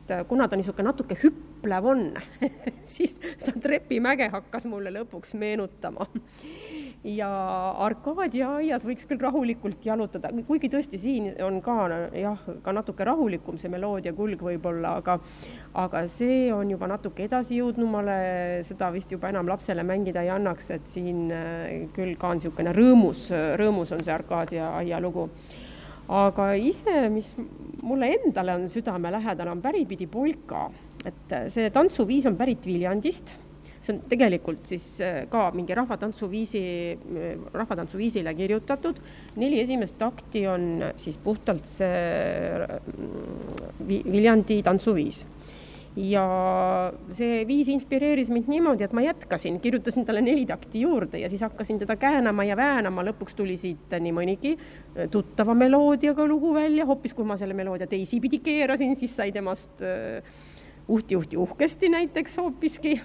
et 0.00 0.16
kuna 0.30 0.48
ta 0.48 0.56
niisugune 0.56 0.88
natuke 0.88 1.18
hüplev 1.18 1.49
on 1.68 2.14
siis 2.94 3.16
seda 3.38 3.60
trepimäge 3.60 4.28
hakkas 4.32 4.66
mulle 4.66 4.92
lõpuks 4.94 5.34
meenutama. 5.38 6.06
ja 7.04 7.28
Arkaadia 7.80 8.50
aias 8.58 8.84
võiks 8.84 9.06
küll 9.08 9.20
rahulikult 9.20 9.84
jalutada, 9.84 10.28
kuigi 10.46 10.68
tõesti 10.68 10.98
siin 11.00 11.30
on 11.42 11.60
ka 11.64 11.88
jah, 12.12 12.42
ka 12.62 12.72
natuke 12.72 13.04
rahulikum 13.04 13.58
see 13.58 13.70
meloodia 13.72 14.12
kulg 14.12 14.42
võib-olla, 14.42 14.96
aga 15.00 15.18
aga 15.74 16.04
see 16.08 16.50
on 16.52 16.70
juba 16.70 16.90
natuke 16.90 17.24
edasijõudnumale, 17.24 18.64
seda 18.68 18.90
vist 18.92 19.12
juba 19.12 19.30
enam 19.30 19.48
lapsele 19.48 19.84
mängida 19.86 20.22
ei 20.26 20.32
annaks, 20.34 20.70
et 20.76 20.86
siin 20.92 21.30
äh, 21.32 21.88
küll 21.96 22.16
ka 22.20 22.34
on 22.34 22.40
niisugune 22.40 22.74
rõõmus, 22.76 23.28
rõõmus 23.60 23.94
on 23.96 24.04
see 24.04 24.14
Arkaadia 24.14 24.74
aia 24.76 25.00
lugu. 25.00 25.30
Aga 26.10 26.52
ise, 26.58 27.04
mis 27.12 27.28
mulle 27.86 28.08
endale 28.16 28.56
on 28.58 28.64
südamelähedane, 28.68 29.52
on 29.52 29.60
päripidi 29.62 30.08
polka, 30.10 30.64
et 31.06 31.36
see 31.52 31.70
tantsuviis 31.72 32.26
on 32.30 32.36
pärit 32.40 32.66
Viljandist. 32.68 33.34
See 33.80 33.94
on 33.94 34.02
tegelikult 34.10 34.68
siis 34.68 34.86
äh, 35.00 35.22
ka 35.32 35.46
mingi 35.56 35.74
rahvatantsuviisi, 35.76 36.60
rahvatantsuviisile 37.54 38.34
kirjutatud. 38.36 39.00
neli 39.40 39.60
esimest 39.62 39.96
takti 39.98 40.46
on 40.46 40.84
siis 41.00 41.16
puhtalt 41.18 41.64
see 41.64 42.80
Viljandi 43.88 44.60
tantsuviis. 44.62 45.24
Ja 45.96 46.22
see 47.10 47.40
viis 47.48 47.66
inspireeris 47.72 48.28
mind 48.30 48.46
niimoodi, 48.52 48.84
et 48.86 48.92
ma 48.94 49.02
jätkasin, 49.02 49.56
kirjutasin 49.60 50.04
talle 50.06 50.20
neli 50.22 50.44
takti 50.46 50.84
juurde 50.84 51.18
ja 51.18 51.28
siis 51.28 51.42
hakkasin 51.42 51.80
teda 51.80 51.96
käänama 51.98 52.44
ja 52.46 52.54
väänama, 52.56 53.02
lõpuks 53.08 53.34
tuli 53.34 53.56
siit 53.58 53.96
nii 53.96 54.12
mõnigi 54.14 54.54
äh, 54.54 55.08
tuttava 55.10 55.56
meloodiaga 55.56 56.28
lugu 56.28 56.52
välja, 56.54 56.86
hoopis 56.86 57.16
kui 57.16 57.26
ma 57.26 57.40
selle 57.40 57.56
meloodia 57.56 57.88
teisipidi 57.90 58.38
keerasin, 58.44 58.94
siis 58.96 59.16
sai 59.16 59.32
temast 59.32 59.80
uhti, 59.82 60.20
uhti, 60.90 61.36
uhkesti 61.36 61.88
näiteks 61.88 62.36
hoopiski. 62.36 63.00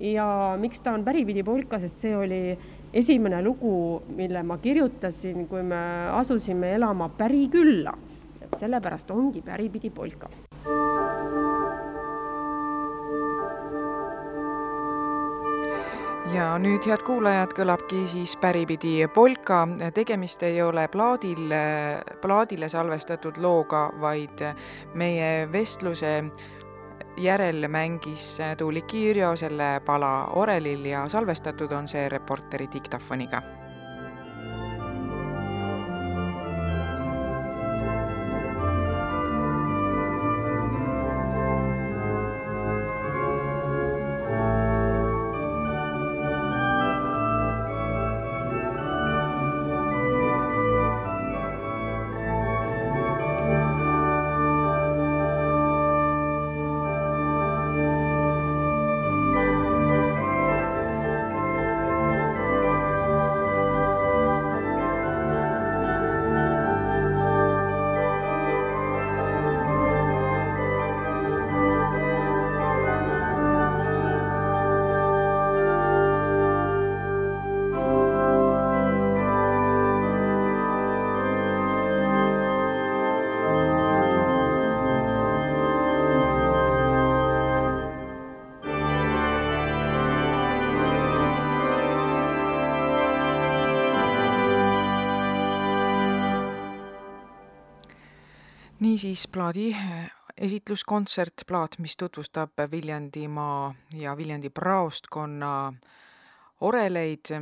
ja 0.00 0.56
miks 0.60 0.80
ta 0.80 0.92
on 0.92 1.04
päripidi 1.04 1.42
polka, 1.42 1.78
sest 1.78 2.00
see 2.02 2.16
oli 2.16 2.58
esimene 2.92 3.42
lugu, 3.42 4.02
mille 4.16 4.42
ma 4.42 4.58
kirjutasin, 4.58 5.46
kui 5.48 5.62
me 5.62 5.82
asusime 6.12 6.74
elama 6.74 7.08
Pärikülla. 7.08 7.94
et 8.42 8.58
sellepärast 8.58 9.10
ongi 9.10 9.42
päripidi 9.42 9.90
polka 9.90 10.28
ja 16.34 16.54
nüüd, 16.58 16.82
head 16.88 17.02
kuulajad, 17.06 17.52
kõlabki 17.54 18.04
siis 18.10 18.34
päripidi 18.40 19.06
polka. 19.14 19.64
tegemist 19.94 20.42
ei 20.42 20.62
ole 20.62 20.88
plaadil, 20.88 21.52
plaadile 22.22 22.68
salvestatud 22.68 23.38
looga, 23.38 23.90
vaid 24.00 24.42
meie 24.94 25.46
vestluse 25.52 26.14
järel 27.16 27.68
mängis 27.68 28.38
Tuulik 28.58 28.86
Kiirjo 28.86 29.36
selle 29.36 29.80
pala 29.84 30.26
orelil 30.40 30.84
ja 30.84 31.08
salvestatud 31.08 31.72
on 31.72 31.88
see 31.88 32.08
Reporteri 32.08 32.68
diktofoniga 32.72 33.42
niisiis 98.94 99.24
plaadi 99.26 99.72
esitluskontsert, 100.38 101.42
plaat, 101.48 101.78
mis 101.82 101.96
tutvustab 101.98 102.60
Viljandimaa 102.70 103.74
ja 103.98 104.12
Viljandi 104.16 104.50
praostkonna 104.54 105.72
oreleid, 106.60 107.32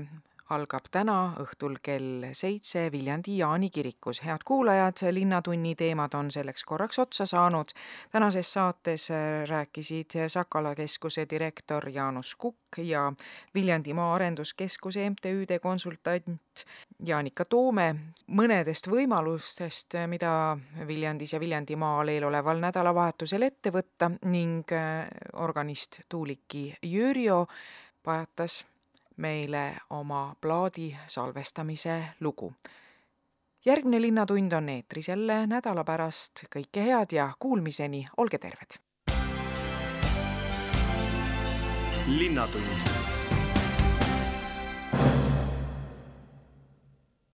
algab 0.53 0.89
täna 0.93 1.35
õhtul 1.43 1.79
kell 1.83 2.27
seitse 2.37 2.87
Viljandi 2.93 3.39
Jaani 3.39 3.71
kirikus. 3.71 4.21
head 4.25 4.45
kuulajad, 4.45 5.01
Linnatunni 5.11 5.75
teemad 5.75 6.15
on 6.15 6.31
selleks 6.31 6.65
korraks 6.65 6.99
otsa 6.99 7.27
saanud. 7.27 7.73
tänases 8.13 8.53
saates 8.53 9.09
rääkisid 9.49 10.29
Sakala 10.29 10.75
keskuse 10.75 11.27
direktor 11.31 11.89
Jaanus 11.89 12.35
Kukk 12.37 12.79
ja 12.79 13.13
Viljandimaa 13.55 14.15
Arenduskeskuse 14.15 15.11
MTÜ-de 15.11 15.59
konsultant 15.59 16.65
Jaanika 17.05 17.45
Toome 17.45 17.95
mõnedest 18.27 18.89
võimalustest, 18.89 19.97
mida 20.07 20.57
Viljandis 20.87 21.33
ja 21.33 21.41
Viljandimaal 21.41 22.09
eeloleval 22.09 22.61
nädalavahetusel 22.61 23.43
ette 23.43 23.71
võtta 23.71 24.11
ning 24.25 24.69
organist 25.33 26.01
Tuuliki 26.09 26.75
Jürio 26.83 27.47
pajatas 28.03 28.65
meile 29.17 29.77
oma 29.91 30.35
plaadi 30.41 30.97
salvestamise 31.07 32.05
lugu. 32.21 32.53
järgmine 33.65 34.01
Linnatund 34.01 34.53
on 34.53 34.69
eetris 34.69 35.09
jälle 35.09 35.47
nädala 35.47 35.85
pärast, 35.85 36.45
kõike 36.57 36.83
head 36.87 37.13
ja 37.13 37.33
kuulmiseni, 37.39 38.07
olge 38.17 38.39
terved! 38.39 38.81
linnatund 42.07 43.12